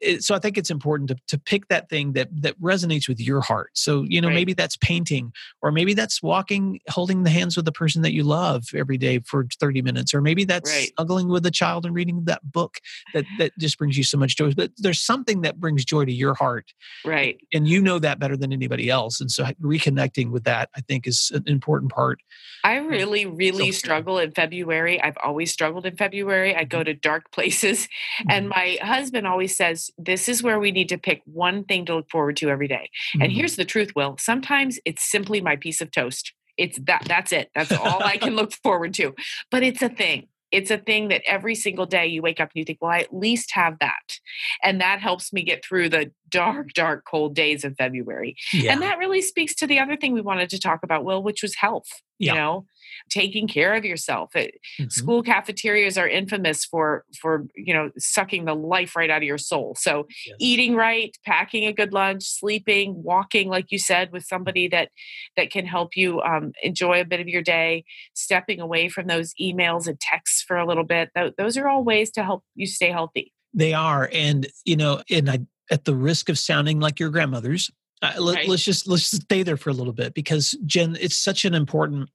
[0.00, 3.20] It, so I think it's important to, to pick that thing that that resonates with
[3.20, 3.70] your heart.
[3.74, 4.34] So you know right.
[4.34, 8.22] maybe that's painting, or maybe that's walking, holding the hands with the person that you
[8.22, 10.92] love every day for 30 minutes, or maybe that's right.
[10.96, 12.78] snuggling with a child and reading that book
[13.14, 14.52] that that just brings you so much joy.
[14.52, 16.72] But there's something that brings joy to your heart,
[17.04, 17.38] right?
[17.52, 19.20] And you know that better than anybody else.
[19.20, 22.20] And so reconnecting with that, I think, is an important part.
[22.62, 25.02] I really, really struggle in February February.
[25.02, 26.56] I've always struggled in February.
[26.56, 26.84] I go mm-hmm.
[26.86, 27.86] to dark places.
[27.86, 28.30] Mm-hmm.
[28.30, 31.96] And my husband always says, This is where we need to pick one thing to
[31.96, 32.90] look forward to every day.
[33.14, 33.22] Mm-hmm.
[33.22, 34.16] And here's the truth, Will.
[34.18, 36.32] Sometimes it's simply my piece of toast.
[36.56, 37.50] It's that that's it.
[37.54, 39.14] That's all I can look forward to.
[39.50, 42.58] But it's a thing it's a thing that every single day you wake up and
[42.58, 44.18] you think, well, I at least have that.
[44.62, 48.36] And that helps me get through the dark, dark, cold days of February.
[48.52, 48.72] Yeah.
[48.72, 51.42] And that really speaks to the other thing we wanted to talk about, Will, which
[51.42, 51.86] was health.
[52.18, 52.32] Yeah.
[52.32, 52.66] You know,
[53.10, 54.30] taking care of yourself.
[54.34, 54.88] mm-hmm.
[54.88, 59.38] School cafeterias are infamous for for you know sucking the life right out of your
[59.38, 59.76] soul.
[59.78, 60.36] So yes.
[60.38, 64.90] eating right, packing a good lunch, sleeping, walking, like you said, with somebody that
[65.36, 69.32] that can help you um, enjoy a bit of your day, stepping away from those
[69.40, 71.10] emails and texts for a little bit.
[71.16, 73.32] Th- those are all ways to help you stay healthy.
[73.52, 77.70] They are, and you know, and I, at the risk of sounding like your grandmother's,
[78.02, 78.48] uh, let, right.
[78.48, 81.54] let's just let's just stay there for a little bit because Jen, it's such an
[81.54, 82.08] important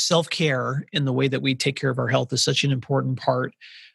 [0.00, 2.72] self care in the way that we take care of our health is such an
[2.72, 3.54] important part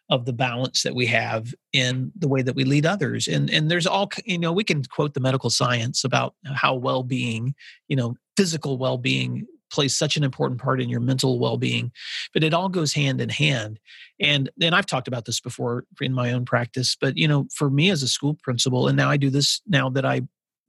[0.10, 3.28] of the balance that we have in the way that we lead others.
[3.28, 7.56] And and there's all you know we can quote the medical science about how well-being
[7.88, 11.92] you know physical well-being plays such an important part in your mental well-being
[12.34, 13.80] but it all goes hand in hand.
[14.22, 17.70] And and i've talked about this before in my own practice but you know for
[17.70, 20.22] me as a school principal and now i do this now that i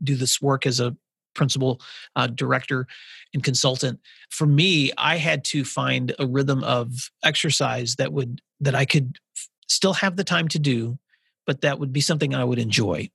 [0.02, 0.96] do this work as a
[1.36, 1.80] principal
[2.16, 2.86] uh, director
[3.34, 4.00] and consultant.
[4.30, 9.18] For me i had to find a rhythm of exercise that would that i could
[9.36, 10.98] f- still have the time to do
[11.46, 13.08] but that would be something i would enjoy.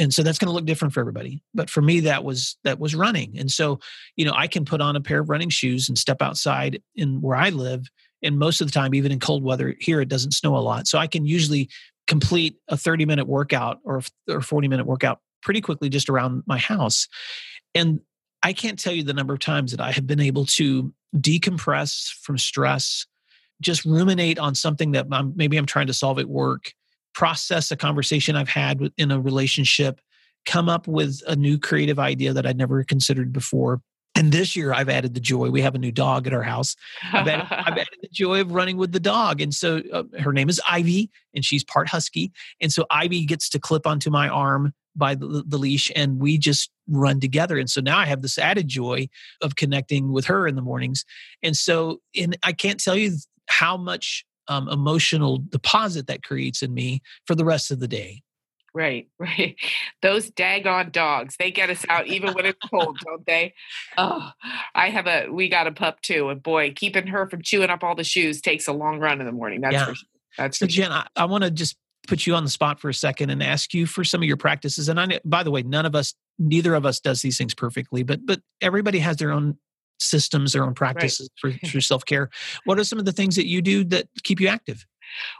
[0.00, 2.78] And so that's going to look different for everybody but for me that was that
[2.78, 3.38] was running.
[3.38, 3.80] And so
[4.16, 7.20] you know i can put on a pair of running shoes and step outside in
[7.20, 7.86] where i live
[8.22, 10.86] and most of the time even in cold weather here it doesn't snow a lot.
[10.88, 11.68] So i can usually
[12.06, 16.58] complete a 30 minute workout or or 40 minute workout pretty quickly just around my
[16.58, 17.06] house
[17.74, 18.00] and
[18.42, 22.10] i can't tell you the number of times that i have been able to decompress
[22.22, 23.06] from stress
[23.60, 26.72] just ruminate on something that I'm, maybe i'm trying to solve at work
[27.14, 30.00] process a conversation I've had in a relationship,
[30.46, 33.80] come up with a new creative idea that I'd never considered before.
[34.14, 35.50] And this year, I've added the joy.
[35.50, 36.76] We have a new dog at our house.
[37.12, 39.40] I've added, I've added the joy of running with the dog.
[39.40, 42.32] And so uh, her name is Ivy, and she's part husky.
[42.60, 46.36] And so Ivy gets to clip onto my arm by the, the, leash, and we
[46.36, 47.56] just run together.
[47.56, 49.08] And so now I have this added joy
[49.40, 51.04] of connecting with her in the mornings.
[51.42, 53.12] And so, and I can't tell you
[53.48, 58.22] how much um, emotional deposit that creates in me for the rest of the day.
[58.72, 59.56] Right, right.
[60.02, 63.54] Those daggone dogs, they get us out even when it's cold, don't they?
[63.96, 64.30] Oh,
[64.74, 66.28] I have a, we got a pup too.
[66.28, 69.26] And boy, keeping her from chewing up all the shoes takes a long run in
[69.26, 69.60] the morning.
[69.60, 69.84] That's yeah.
[69.86, 70.08] for sure.
[70.38, 72.94] That's so, Jen, I, I want to just put you on the spot for a
[72.94, 74.88] second and ask you for some of your practices.
[74.88, 78.02] And I, by the way, none of us, neither of us does these things perfectly,
[78.02, 79.58] but, but everybody has their own
[79.98, 81.58] systems, their own practices right.
[81.60, 82.30] for, for self care.
[82.64, 84.86] What are some of the things that you do that keep you active?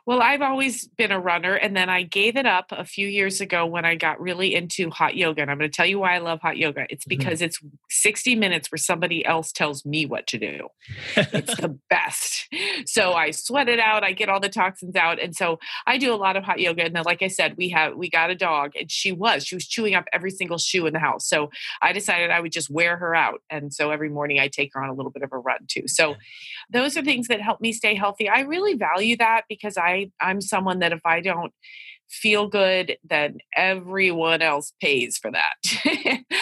[0.07, 3.41] Well, I've always been a runner, and then I gave it up a few years
[3.41, 5.43] ago when I got really into hot yoga.
[5.43, 6.87] And I'm going to tell you why I love hot yoga.
[6.89, 7.19] It's mm-hmm.
[7.19, 7.47] because mm-hmm.
[7.47, 10.69] it's 60 minutes where somebody else tells me what to do.
[11.17, 12.49] it's the best.
[12.87, 15.21] So I sweat it out, I get all the toxins out.
[15.21, 16.85] And so I do a lot of hot yoga.
[16.85, 19.55] And then, like I said, we have we got a dog, and she was, she
[19.55, 21.27] was chewing up every single shoe in the house.
[21.27, 21.51] So
[21.83, 23.43] I decided I would just wear her out.
[23.51, 25.87] And so every morning I take her on a little bit of a run too.
[25.87, 26.17] So
[26.73, 28.29] those are things that help me stay healthy.
[28.29, 31.53] I really value that because I I'm someone that if I don't
[32.11, 35.55] feel good, then everyone else pays for that.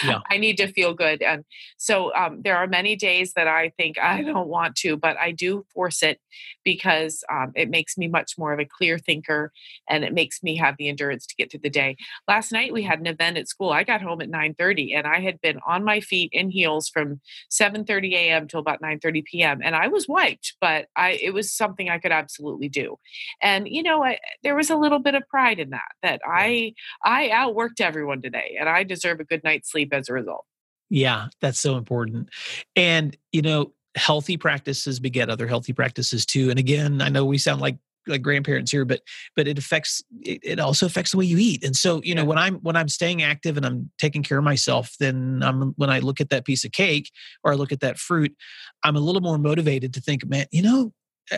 [0.03, 0.19] yeah.
[0.29, 1.21] I need to feel good.
[1.21, 1.45] And
[1.77, 5.31] so um, there are many days that I think I don't want to, but I
[5.31, 6.19] do force it
[6.63, 9.51] because um, it makes me much more of a clear thinker
[9.87, 11.95] and it makes me have the endurance to get through the day.
[12.27, 13.69] Last night we had an event at school.
[13.69, 17.21] I got home at 9:30 and I had been on my feet in heels from
[17.51, 18.47] 7:30 a.m.
[18.47, 19.59] till about 9:30 p.m.
[19.63, 22.97] and I was wiped, but I it was something I could absolutely do.
[23.41, 26.73] And you know, I, there was a little bit of pride in that that i
[27.03, 30.45] i outworked everyone today and i deserve a good night's sleep as a result.
[30.89, 32.29] Yeah that's so important
[32.75, 37.37] and you know healthy practices beget other healthy practices too and again i know we
[37.37, 39.01] sound like like grandparents here but
[39.35, 42.25] but it affects it, it also affects the way you eat and so you know
[42.25, 45.89] when i'm when i'm staying active and i'm taking care of myself then i'm when
[45.89, 47.11] i look at that piece of cake
[47.43, 48.35] or i look at that fruit
[48.83, 50.91] i'm a little more motivated to think man you know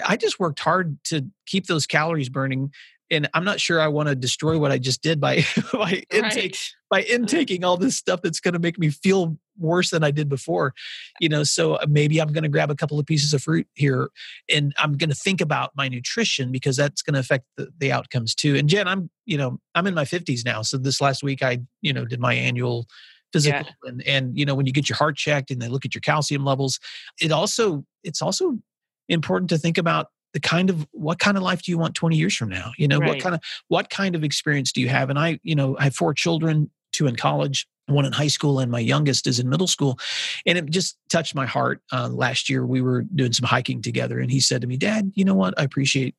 [0.05, 2.71] I just worked hard to keep those calories burning
[3.11, 5.43] and I'm not sure I want to destroy what I just did by
[5.73, 6.57] by intake
[6.89, 10.29] by intaking all this stuff that's going to make me feel worse than I did
[10.29, 10.73] before.
[11.19, 13.67] You know, so uh, maybe I'm going to grab a couple of pieces of fruit
[13.75, 14.09] here,
[14.51, 17.91] and I'm going to think about my nutrition because that's going to affect the, the
[17.91, 18.55] outcomes too.
[18.55, 21.59] And Jen, I'm you know I'm in my 50s now, so this last week I
[21.81, 22.87] you know did my annual
[23.33, 23.89] physical yeah.
[23.89, 26.01] and and you know when you get your heart checked and they look at your
[26.01, 26.81] calcium levels
[27.21, 28.59] it also it's also
[29.07, 32.15] important to think about the kind of what kind of life do you want 20
[32.15, 32.71] years from now?
[32.77, 33.09] You know right.
[33.09, 35.09] what kind of what kind of experience do you have?
[35.09, 38.59] And i you know i have four children two in college one in high school
[38.59, 39.99] and my youngest is in middle school.
[40.45, 44.19] And it just touched my heart uh, last year we were doing some hiking together
[44.19, 45.53] and he said to me dad you know what?
[45.59, 46.15] I appreciate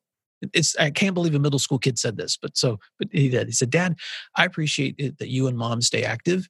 [0.53, 3.47] it's i can't believe a middle school kid said this but so but he did.
[3.47, 3.97] He said dad
[4.37, 6.49] i appreciate it that you and mom stay active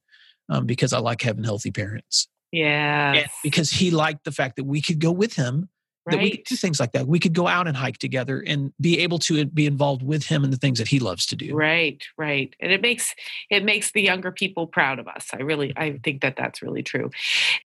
[0.48, 2.28] um, because i like having healthy parents.
[2.50, 5.68] Yeah because he liked the fact that we could go with him
[6.04, 6.16] Right.
[6.16, 7.06] That we could do things like that.
[7.06, 10.42] We could go out and hike together and be able to be involved with him
[10.42, 11.54] in the things that he loves to do.
[11.54, 12.52] Right, right.
[12.60, 13.14] And it makes
[13.50, 15.28] it makes the younger people proud of us.
[15.32, 15.98] I really I mm-hmm.
[15.98, 17.10] think that that's really true.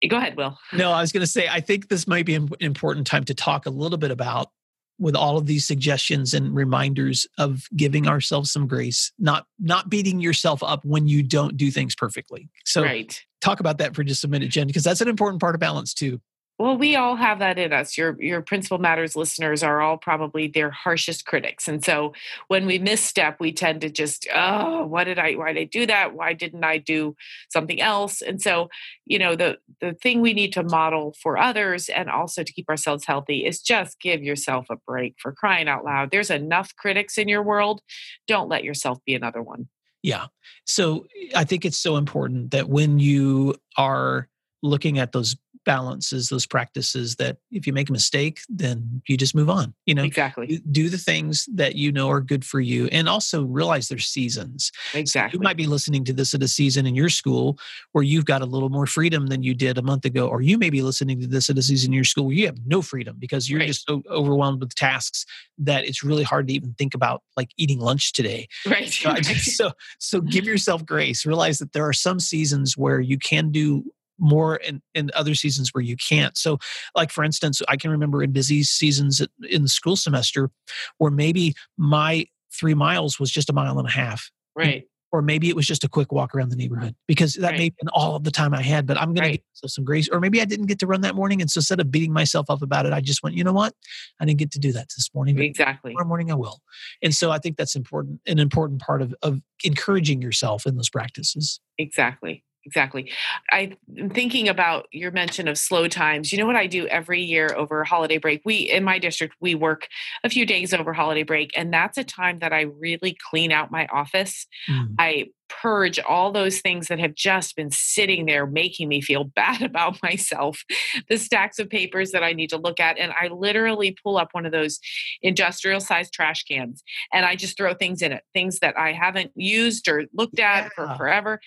[0.06, 0.58] Go ahead, Will.
[0.74, 3.34] No, I was going to say I think this might be an important time to
[3.34, 4.50] talk a little bit about
[4.98, 10.20] with all of these suggestions and reminders of giving ourselves some grace, not not beating
[10.20, 12.48] yourself up when you don't do things perfectly.
[12.64, 13.18] So right.
[13.40, 15.92] talk about that for just a minute, Jen, because that's an important part of balance
[15.92, 16.20] too.
[16.58, 17.98] Well, we all have that in us.
[17.98, 21.68] Your your principal matters listeners are all probably their harshest critics.
[21.68, 22.14] And so
[22.48, 25.86] when we misstep, we tend to just, oh, what did I why did I do
[25.86, 26.14] that?
[26.14, 27.14] Why didn't I do
[27.52, 28.22] something else?
[28.22, 28.70] And so,
[29.04, 32.70] you know, the the thing we need to model for others and also to keep
[32.70, 36.10] ourselves healthy is just give yourself a break for crying out loud.
[36.10, 37.82] There's enough critics in your world.
[38.26, 39.68] Don't let yourself be another one.
[40.02, 40.26] Yeah.
[40.64, 44.28] So I think it's so important that when you are
[44.62, 45.36] looking at those
[45.66, 49.94] balances those practices that if you make a mistake then you just move on you
[49.94, 50.04] know?
[50.04, 50.60] Exactly.
[50.70, 54.72] Do the things that you know are good for you and also realize there's seasons.
[54.94, 57.58] Exactly so you might be listening to this at a season in your school
[57.92, 60.58] where you've got a little more freedom than you did a month ago or you
[60.58, 62.82] may be listening to this at a season in your school where you have no
[62.82, 63.68] freedom because you're right.
[63.68, 65.24] just so overwhelmed with tasks
[65.58, 68.48] that it's really hard to even think about like eating lunch today.
[68.66, 71.24] Right so, so so give yourself grace.
[71.24, 73.84] Realize that there are some seasons where you can do
[74.18, 76.36] more in, in other seasons where you can't.
[76.36, 76.58] So,
[76.94, 80.50] like for instance, I can remember in busy seasons in the school semester
[80.98, 84.30] where maybe my three miles was just a mile and a half.
[84.54, 84.84] Right.
[85.12, 87.58] Or maybe it was just a quick walk around the neighborhood because that right.
[87.58, 89.42] may have been all of the time I had, but I'm going right.
[89.54, 90.08] to give some grace.
[90.08, 91.40] Or maybe I didn't get to run that morning.
[91.40, 93.72] And so instead of beating myself up about it, I just went, you know what?
[94.20, 95.38] I didn't get to do that this morning.
[95.38, 95.92] Exactly.
[95.92, 96.60] Tomorrow morning I will.
[97.02, 100.90] And so I think that's important, an important part of, of encouraging yourself in those
[100.90, 101.60] practices.
[101.78, 103.10] Exactly exactly.
[103.50, 103.76] I'm
[104.10, 106.32] thinking about your mention of slow times.
[106.32, 108.42] You know what I do every year over holiday break?
[108.44, 109.88] We in my district we work
[110.24, 113.70] a few days over holiday break, and that's a time that I really clean out
[113.70, 114.46] my office.
[114.68, 114.94] Mm.
[114.98, 119.62] I purge all those things that have just been sitting there making me feel bad
[119.62, 120.64] about myself
[121.08, 124.28] the stacks of papers that i need to look at and i literally pull up
[124.32, 124.80] one of those
[125.22, 126.82] industrial sized trash cans
[127.12, 130.64] and i just throw things in it things that i haven't used or looked at
[130.64, 130.68] yeah.
[130.74, 131.40] for forever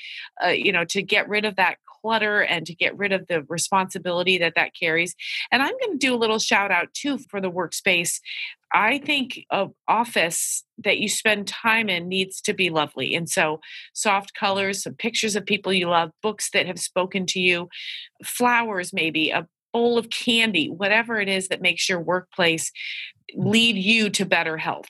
[0.43, 3.43] uh, you know to get rid of that clutter and to get rid of the
[3.43, 5.15] responsibility that that carries.
[5.51, 8.19] And I'm going to do a little shout out too for the workspace.
[8.71, 13.15] I think a office that you spend time in needs to be lovely.
[13.15, 13.59] And so
[13.93, 17.69] soft colors, some pictures of people you love, books that have spoken to you,
[18.23, 22.71] flowers maybe, a bowl of candy, whatever it is that makes your workplace
[23.35, 24.87] lead you to better health.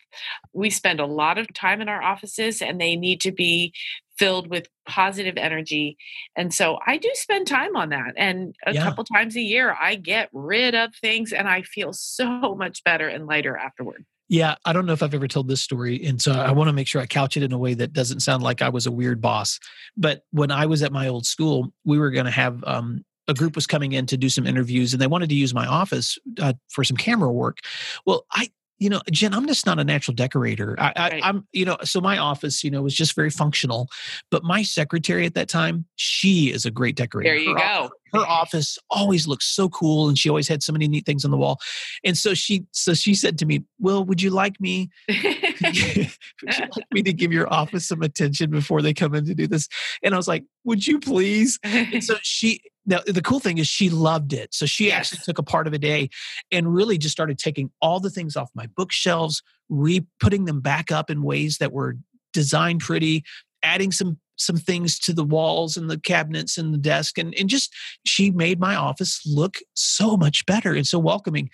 [0.54, 3.74] We spend a lot of time in our offices and they need to be
[4.18, 5.98] filled with positive energy.
[6.36, 8.14] And so I do spend time on that.
[8.18, 8.84] And a yeah.
[8.84, 13.08] couple times a year, I get rid of things and I feel so much better
[13.08, 14.06] and lighter afterward.
[14.28, 16.06] Yeah, I don't know if I've ever told this story.
[16.06, 18.20] And so I want to make sure I couch it in a way that doesn't
[18.20, 19.60] sound like I was a weird boss.
[19.98, 23.34] But when I was at my old school, we were going to have um, a
[23.34, 26.18] group was coming in to do some interviews and they wanted to use my office
[26.42, 27.60] uh, for some camera work.
[28.06, 28.50] Well, I
[28.80, 30.76] you know, Jen, I'm just not a natural decorator.
[30.80, 31.24] I, right.
[31.24, 33.90] I, am you know, so my office, you know, was just very functional.
[34.32, 37.30] But my secretary at that time, she is a great decorator.
[37.30, 37.90] There you her, go.
[38.14, 41.32] Her office always looks so cool, and she always had so many neat things on
[41.32, 41.60] the wall.
[42.04, 44.90] And so she, so she said to me, "Will, would you like me?
[45.10, 46.08] would you
[46.44, 49.68] like me to give your office some attention before they come in to do this?"
[50.02, 53.68] And I was like, "Would you please?" And so she, now the cool thing is
[53.68, 54.54] she loved it.
[54.54, 54.98] So she yes.
[54.98, 56.10] actually took a part of a day
[56.52, 60.92] and really just started taking all the things off my bookshelves re putting them back
[60.92, 61.96] up in ways that were
[62.34, 63.24] designed pretty
[63.62, 67.18] adding some some things to the walls and the cabinets and the desk.
[67.18, 67.74] And, and just
[68.06, 71.50] she made my office look so much better and so welcoming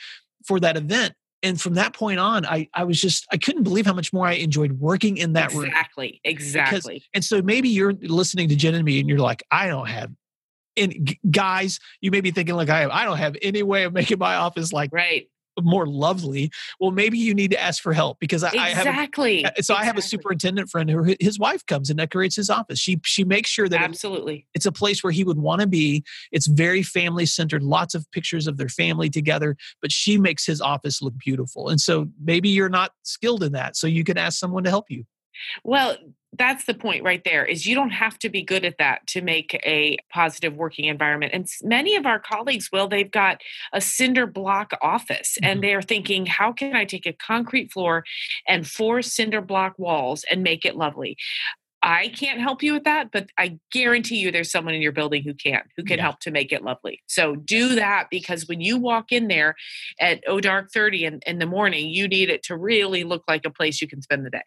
[0.47, 1.15] for that event.
[1.43, 4.25] And from that point on I, I was just i couldn't believe how much more
[4.25, 5.71] i enjoyed working in that exactly, room.
[5.75, 6.19] Exactly.
[6.23, 7.03] Exactly.
[7.13, 10.11] and so maybe you're listening to jen and me and you're like i don't have
[10.78, 14.19] and guys, you may be thinking like I I don't have any way of making
[14.19, 15.28] my office like right
[15.61, 16.51] more lovely.
[16.80, 19.45] Well, maybe you need to ask for help because I, exactly.
[19.45, 19.76] I have a, so exactly.
[19.76, 22.80] I have a superintendent friend who his wife comes and decorates his office.
[22.80, 25.67] She she makes sure that absolutely it, it's a place where he would want to
[25.67, 26.03] be.
[26.32, 27.63] It's very family centered.
[27.63, 31.69] Lots of pictures of their family together, but she makes his office look beautiful.
[31.69, 34.86] And so maybe you're not skilled in that, so you can ask someone to help
[34.89, 35.05] you.
[35.63, 35.97] Well,
[36.38, 39.21] that's the point right there is you don't have to be good at that to
[39.21, 43.41] make a positive working environment and many of our colleagues will they've got
[43.73, 45.51] a cinder block office mm-hmm.
[45.51, 48.03] and they're thinking how can i take a concrete floor
[48.47, 51.17] and four cinder block walls and make it lovely
[51.86, 55.21] I can't help you with that, but I guarantee you there's someone in your building
[55.21, 56.03] who can, who can yeah.
[56.03, 57.03] help to make it lovely.
[57.05, 59.53] So do that because when you walk in there
[59.99, 63.45] at oh dark 30 in, in the morning, you need it to really look like
[63.45, 64.41] a place you can spend the day.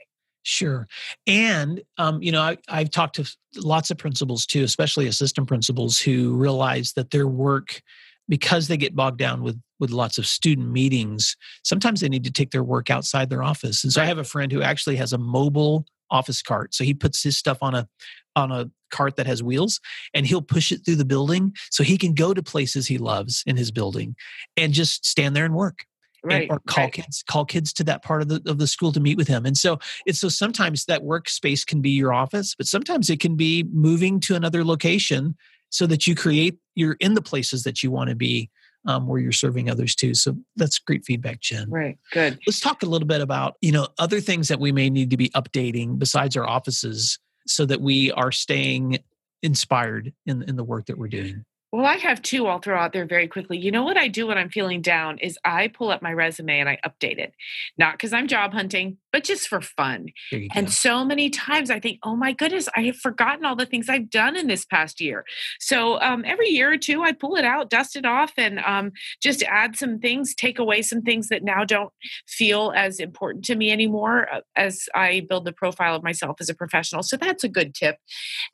[0.49, 0.89] Sure.
[1.27, 6.01] And, um, you know, I, I've talked to lots of principals too, especially assistant principals
[6.01, 7.83] who realize that their work,
[8.31, 12.33] because they get bogged down with with lots of student meetings, sometimes they need to
[12.33, 13.85] take their work outside their office.
[13.85, 16.75] And so I have a friend who actually has a mobile office cart.
[16.75, 17.87] So he puts his stuff on a
[18.35, 19.81] on a cart that has wheels
[20.15, 23.43] and he'll push it through the building so he can go to places he loves
[23.47, 24.17] in his building
[24.57, 25.85] and just stand there and work
[26.23, 26.93] right and, or call right.
[26.93, 29.47] kids call kids to that part of the of the school to meet with him.
[29.47, 33.37] And so it's so sometimes that workspace can be your office but sometimes it can
[33.37, 35.37] be moving to another location
[35.71, 38.51] so that you create you're in the places that you want to be
[38.87, 40.15] um, where you're serving others too.
[40.15, 41.69] So that's great feedback jen.
[41.71, 42.39] Right good.
[42.47, 45.17] Let's talk a little bit about you know other things that we may need to
[45.17, 48.99] be updating besides our offices so that we are staying
[49.43, 52.95] inspired in, in the work that we're doing Well, I have two I'll throw out
[52.95, 53.59] there very quickly.
[53.59, 56.61] You know what I do when I'm feeling down is I pull up my resume
[56.61, 57.35] and I update it.
[57.77, 60.07] Not because I'm job hunting, but just for fun.
[60.31, 60.47] You go.
[60.55, 63.89] And so many times I think, oh my goodness, I have forgotten all the things
[63.89, 65.25] I've done in this past year.
[65.61, 68.93] So um, every year or two, I pull it out, dust it off, and um,
[69.23, 71.93] just add some things, take away some things that now don't
[72.27, 76.49] feel as important to me anymore uh, as I build the profile of myself as
[76.49, 77.03] a professional.
[77.03, 77.97] So that's a good tip.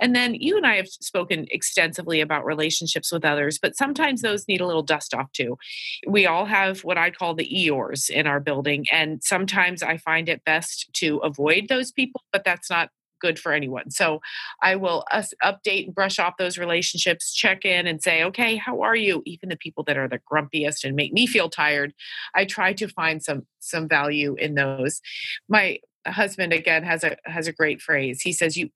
[0.01, 4.47] And then you and I have spoken extensively about relationships with others, but sometimes those
[4.47, 5.59] need a little dust off too.
[6.07, 10.29] We all have what I call the Eeyores in our building, and sometimes I find
[10.29, 12.90] it best to avoid those people, but that's not
[13.20, 13.90] good for anyone.
[13.90, 14.20] So
[14.62, 18.82] I will us update and brush off those relationships, check in and say, okay, how
[18.82, 19.22] are you?
[19.24, 21.95] Even the people that are the grumpiest and make me feel tired,
[22.34, 25.01] I try to find some some value in those.
[25.49, 28.20] My husband again has a has a great phrase.
[28.20, 28.68] He says you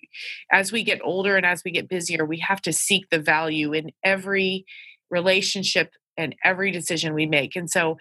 [0.50, 3.74] as we get older and as we get busier, we have to seek the value
[3.74, 4.64] in every
[5.10, 7.54] relationship and every decision we make.
[7.54, 7.98] And so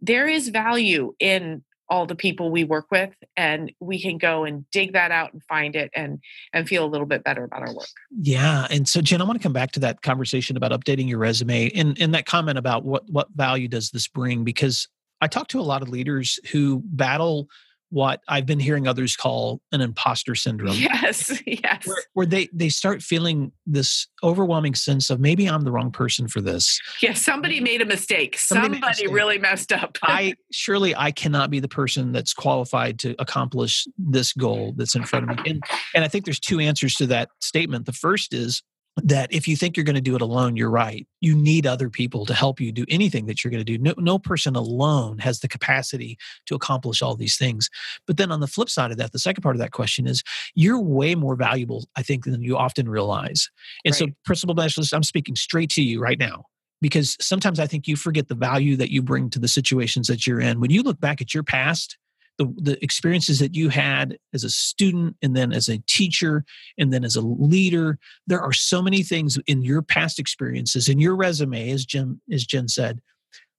[0.00, 4.64] there is value in all the people we work with and we can go and
[4.70, 6.20] dig that out and find it and
[6.52, 7.88] and feel a little bit better about our work.
[8.18, 11.18] Yeah, and so Jen, I want to come back to that conversation about updating your
[11.18, 14.44] resume and and that comment about what what value does this bring?
[14.44, 14.88] Because
[15.20, 17.48] I talk to a lot of leaders who battle
[17.90, 20.74] what I've been hearing others call an imposter syndrome.
[20.76, 25.72] yes yes Where, where they they start feeling this overwhelming sense of maybe I'm the
[25.72, 26.80] wrong person for this.
[27.02, 29.10] yeah somebody made a mistake Somebody somebody, mistake.
[29.12, 34.32] really messed up I surely I cannot be the person that's qualified to accomplish this
[34.32, 35.50] goal that's in front of me.
[35.50, 35.62] And
[35.94, 37.86] and I think there's two answers to that statement.
[37.86, 38.62] The first is
[39.04, 41.06] that if you think you're going to do it alone, you're right.
[41.20, 43.78] You need other people to help you do anything that you're going to do.
[43.78, 47.68] No, no person alone has the capacity to accomplish all these things.
[48.06, 50.22] But then on the flip side of that, the second part of that question is
[50.54, 53.50] you're way more valuable, I think, than you often realize.
[53.84, 54.14] And so, Right.
[54.24, 56.44] principal specialist, I'm speaking straight to you right now
[56.80, 60.26] because sometimes I think you forget the value that you bring to the situations that
[60.26, 60.60] you're in.
[60.60, 61.98] When you look back at your past,
[62.40, 66.44] the, the experiences that you had as a student and then as a teacher
[66.78, 70.98] and then as a leader, there are so many things in your past experiences in
[70.98, 73.00] your resume, as Jen, as Jen said,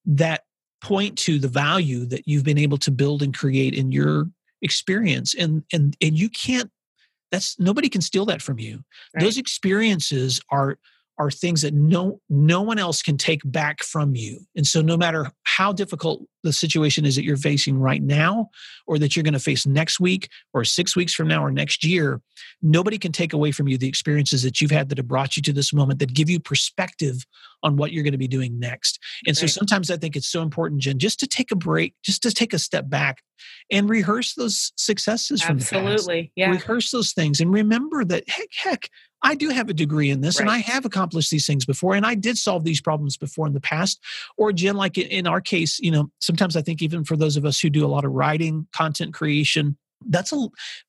[0.06, 0.42] that
[0.82, 4.26] point to the value that you've been able to build and create in your
[4.64, 5.36] experience.
[5.36, 6.72] And and and you can't
[7.32, 8.84] that's nobody can steal that from you.
[9.16, 9.24] Right.
[9.24, 10.80] Those experiences are
[11.18, 14.40] are things that no no one else can take back from you.
[14.56, 18.50] And so no matter how difficult the situation is that you're facing right now
[18.88, 21.84] or that you're going to face next week or 6 weeks from now or next
[21.84, 22.22] year,
[22.62, 25.44] nobody can take away from you the experiences that you've had that have brought you
[25.44, 27.26] to this moment that give you perspective
[27.62, 28.98] on what you're going to be doing next.
[29.28, 32.24] And so sometimes I think it's so important Jen just to take a break, just
[32.24, 33.22] to take a step back
[33.72, 38.90] and rehearse those successes from absolutely yeah rehearse those things and remember that heck heck
[39.24, 42.06] i do have a degree in this and i have accomplished these things before and
[42.06, 44.00] i did solve these problems before in the past
[44.38, 47.46] or jen like in- our case you know sometimes i think even for those of
[47.46, 49.78] us who do a lot of writing content creation
[50.10, 50.48] that's a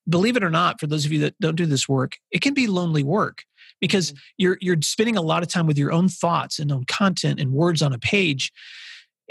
[0.09, 2.55] believe it or not for those of you that don't do this work it can
[2.55, 3.45] be lonely work
[3.81, 4.19] because Mhm.
[4.39, 7.53] you're you're spending a lot of time with your own thoughts and own content and
[7.53, 8.53] words on a page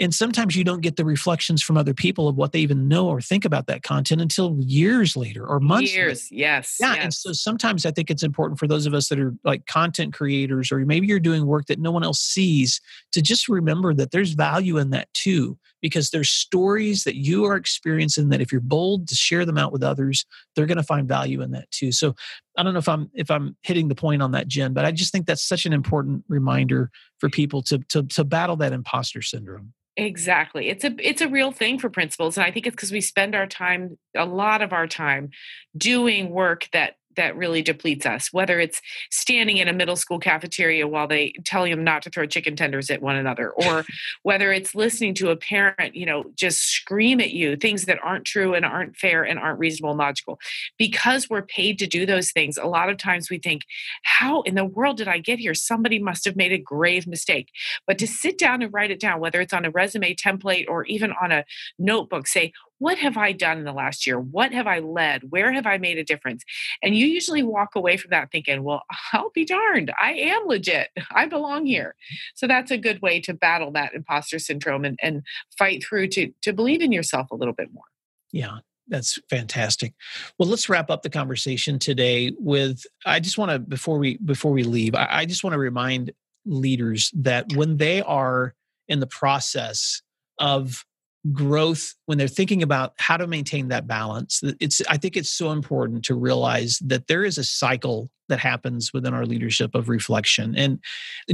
[0.02, 3.08] and sometimes you don't get the reflections from other people of what they even know
[3.08, 6.08] or think about that content until years later or months later.
[6.08, 7.04] years yes Yeah, yes.
[7.04, 10.12] and so sometimes I think it's important for those of us that are like content
[10.12, 12.80] creators, or maybe you're doing work that no one else sees,
[13.12, 17.56] to just remember that there's value in that too, because there's stories that you are
[17.56, 21.08] experiencing that if you're bold to share them out with others, they're going to find
[21.08, 21.92] value in that too.
[21.92, 22.14] So
[22.56, 24.92] I don't know if I'm if I'm hitting the point on that, Jen, but I
[24.92, 29.22] just think that's such an important reminder for people to to to battle that imposter
[29.22, 29.72] syndrome.
[29.96, 30.68] Exactly.
[30.68, 33.34] It's a it's a real thing for principals and I think it's because we spend
[33.34, 35.30] our time a lot of our time
[35.76, 40.86] doing work that that really depletes us whether it's standing in a middle school cafeteria
[40.86, 43.84] while they tell you not to throw chicken tenders at one another or
[44.22, 48.24] whether it's listening to a parent you know just scream at you things that aren't
[48.24, 50.38] true and aren't fair and aren't reasonable and logical.
[50.78, 53.62] Because we're paid to do those things a lot of times we think
[54.02, 55.54] how in the world did i get here?
[55.54, 57.48] Somebody must have made a grave mistake.
[57.86, 60.84] But to sit down and write it down whether it's on a resume template or
[60.86, 61.44] even on a
[61.78, 62.52] notebook say
[62.82, 64.18] what have I done in the last year?
[64.18, 65.30] What have I led?
[65.30, 66.42] Where have I made a difference?
[66.82, 69.92] And you usually walk away from that thinking, well, I'll be darned.
[70.02, 70.88] I am legit.
[71.12, 71.66] I belong mm-hmm.
[71.66, 71.94] here.
[72.34, 75.22] So that's a good way to battle that imposter syndrome and, and
[75.56, 77.84] fight through to, to believe in yourself a little bit more.
[78.32, 78.58] Yeah,
[78.88, 79.94] that's fantastic.
[80.36, 84.50] Well, let's wrap up the conversation today with I just want to before we before
[84.50, 86.10] we leave, I, I just want to remind
[86.44, 88.54] leaders that when they are
[88.88, 90.02] in the process
[90.40, 90.84] of
[91.30, 95.52] growth when they're thinking about how to maintain that balance it's i think it's so
[95.52, 100.56] important to realize that there is a cycle that happens within our leadership of reflection.
[100.56, 100.80] And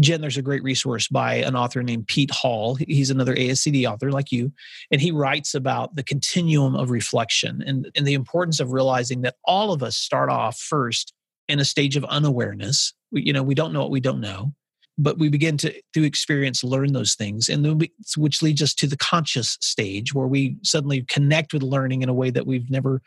[0.01, 2.75] jen there's a great resource by an author named pete hall.
[2.75, 4.53] He's another ascd author like you
[4.91, 9.37] and he writes about the continuum of reflection and, and the importance of realizing that
[9.45, 11.15] all of us start off first
[11.49, 12.93] in a stage of unawareness.
[13.13, 14.53] You know we don't know what we don't know
[14.99, 18.87] but we begin to through experience learn those things and we, which leads us to
[18.87, 23.01] the conscious stage where we suddenly connect with learning in a way that we've never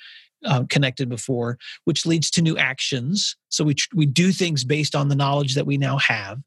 [0.46, 3.36] uh, connected before which leads to new actions.
[3.50, 6.40] So we we do things based on the knowledge that we now have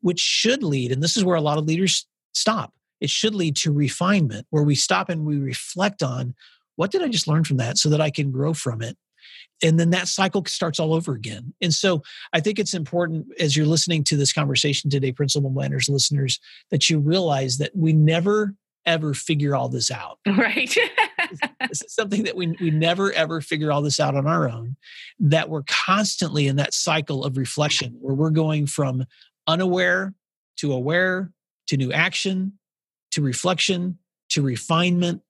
[0.00, 2.72] which should lead and this is where a lot of leaders stop.
[3.00, 6.34] It should lead to refinement where we stop and we reflect on
[6.76, 8.96] what did i just learn from that so that i can grow from it
[9.62, 11.54] and then that cycle starts all over again.
[11.62, 12.02] And so
[12.32, 16.38] I think it's important as you're listening to this conversation today, Principal Matters listeners,
[16.70, 18.54] that you realize that we never
[18.84, 20.18] ever figure all this out.
[20.36, 20.74] Right.
[21.68, 24.76] this is something that we, we never ever figure all this out on our own,
[25.18, 29.04] that we're constantly in that cycle of reflection where we're going from
[29.48, 30.14] unaware
[30.58, 31.32] to aware
[31.66, 32.52] to new action
[33.10, 33.98] to reflection
[34.28, 35.22] to refinement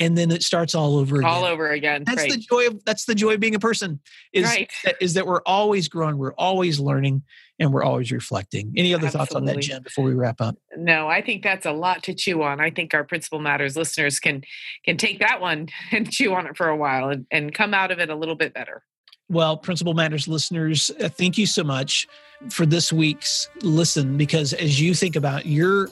[0.00, 1.30] and then it starts all over again.
[1.30, 2.04] All over again.
[2.04, 2.32] That's right.
[2.32, 4.00] the joy of that's the joy of being a person.
[4.32, 4.70] Is right.
[4.84, 7.22] that, is that we're always growing, we're always learning,
[7.58, 8.72] and we're always reflecting.
[8.76, 9.26] Any other Absolutely.
[9.26, 10.56] thoughts on that, Jen, before we wrap up?
[10.76, 12.60] No, I think that's a lot to chew on.
[12.60, 14.42] I think our Principal Matters listeners can
[14.84, 17.90] can take that one and chew on it for a while and, and come out
[17.90, 18.82] of it a little bit better.
[19.30, 22.06] Well, Principal Matters listeners, uh, thank you so much
[22.50, 25.88] for this week's listen because as you think about your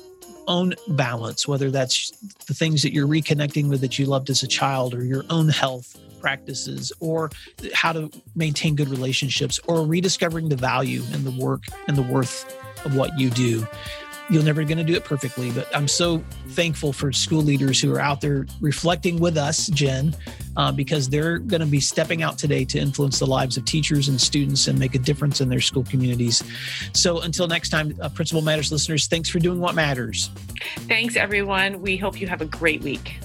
[0.49, 2.11] own balance, whether that's
[2.47, 5.49] the things that you're reconnecting with that you loved as a child or your own
[5.49, 7.30] health practices or
[7.74, 12.57] how to maintain good relationships or rediscovering the value and the work and the worth
[12.84, 13.66] of what you do
[14.32, 17.94] you're never going to do it perfectly but i'm so thankful for school leaders who
[17.94, 20.14] are out there reflecting with us jen
[20.56, 24.08] uh, because they're going to be stepping out today to influence the lives of teachers
[24.08, 26.42] and students and make a difference in their school communities.
[26.92, 30.30] So until next time uh, principal matters listeners thanks for doing what matters.
[30.88, 31.80] Thanks everyone.
[31.80, 33.18] We hope you have a great week.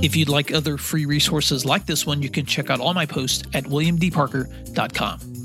[0.00, 3.04] If you'd like other free resources like this one, you can check out all my
[3.04, 5.37] posts at williamdparker.com.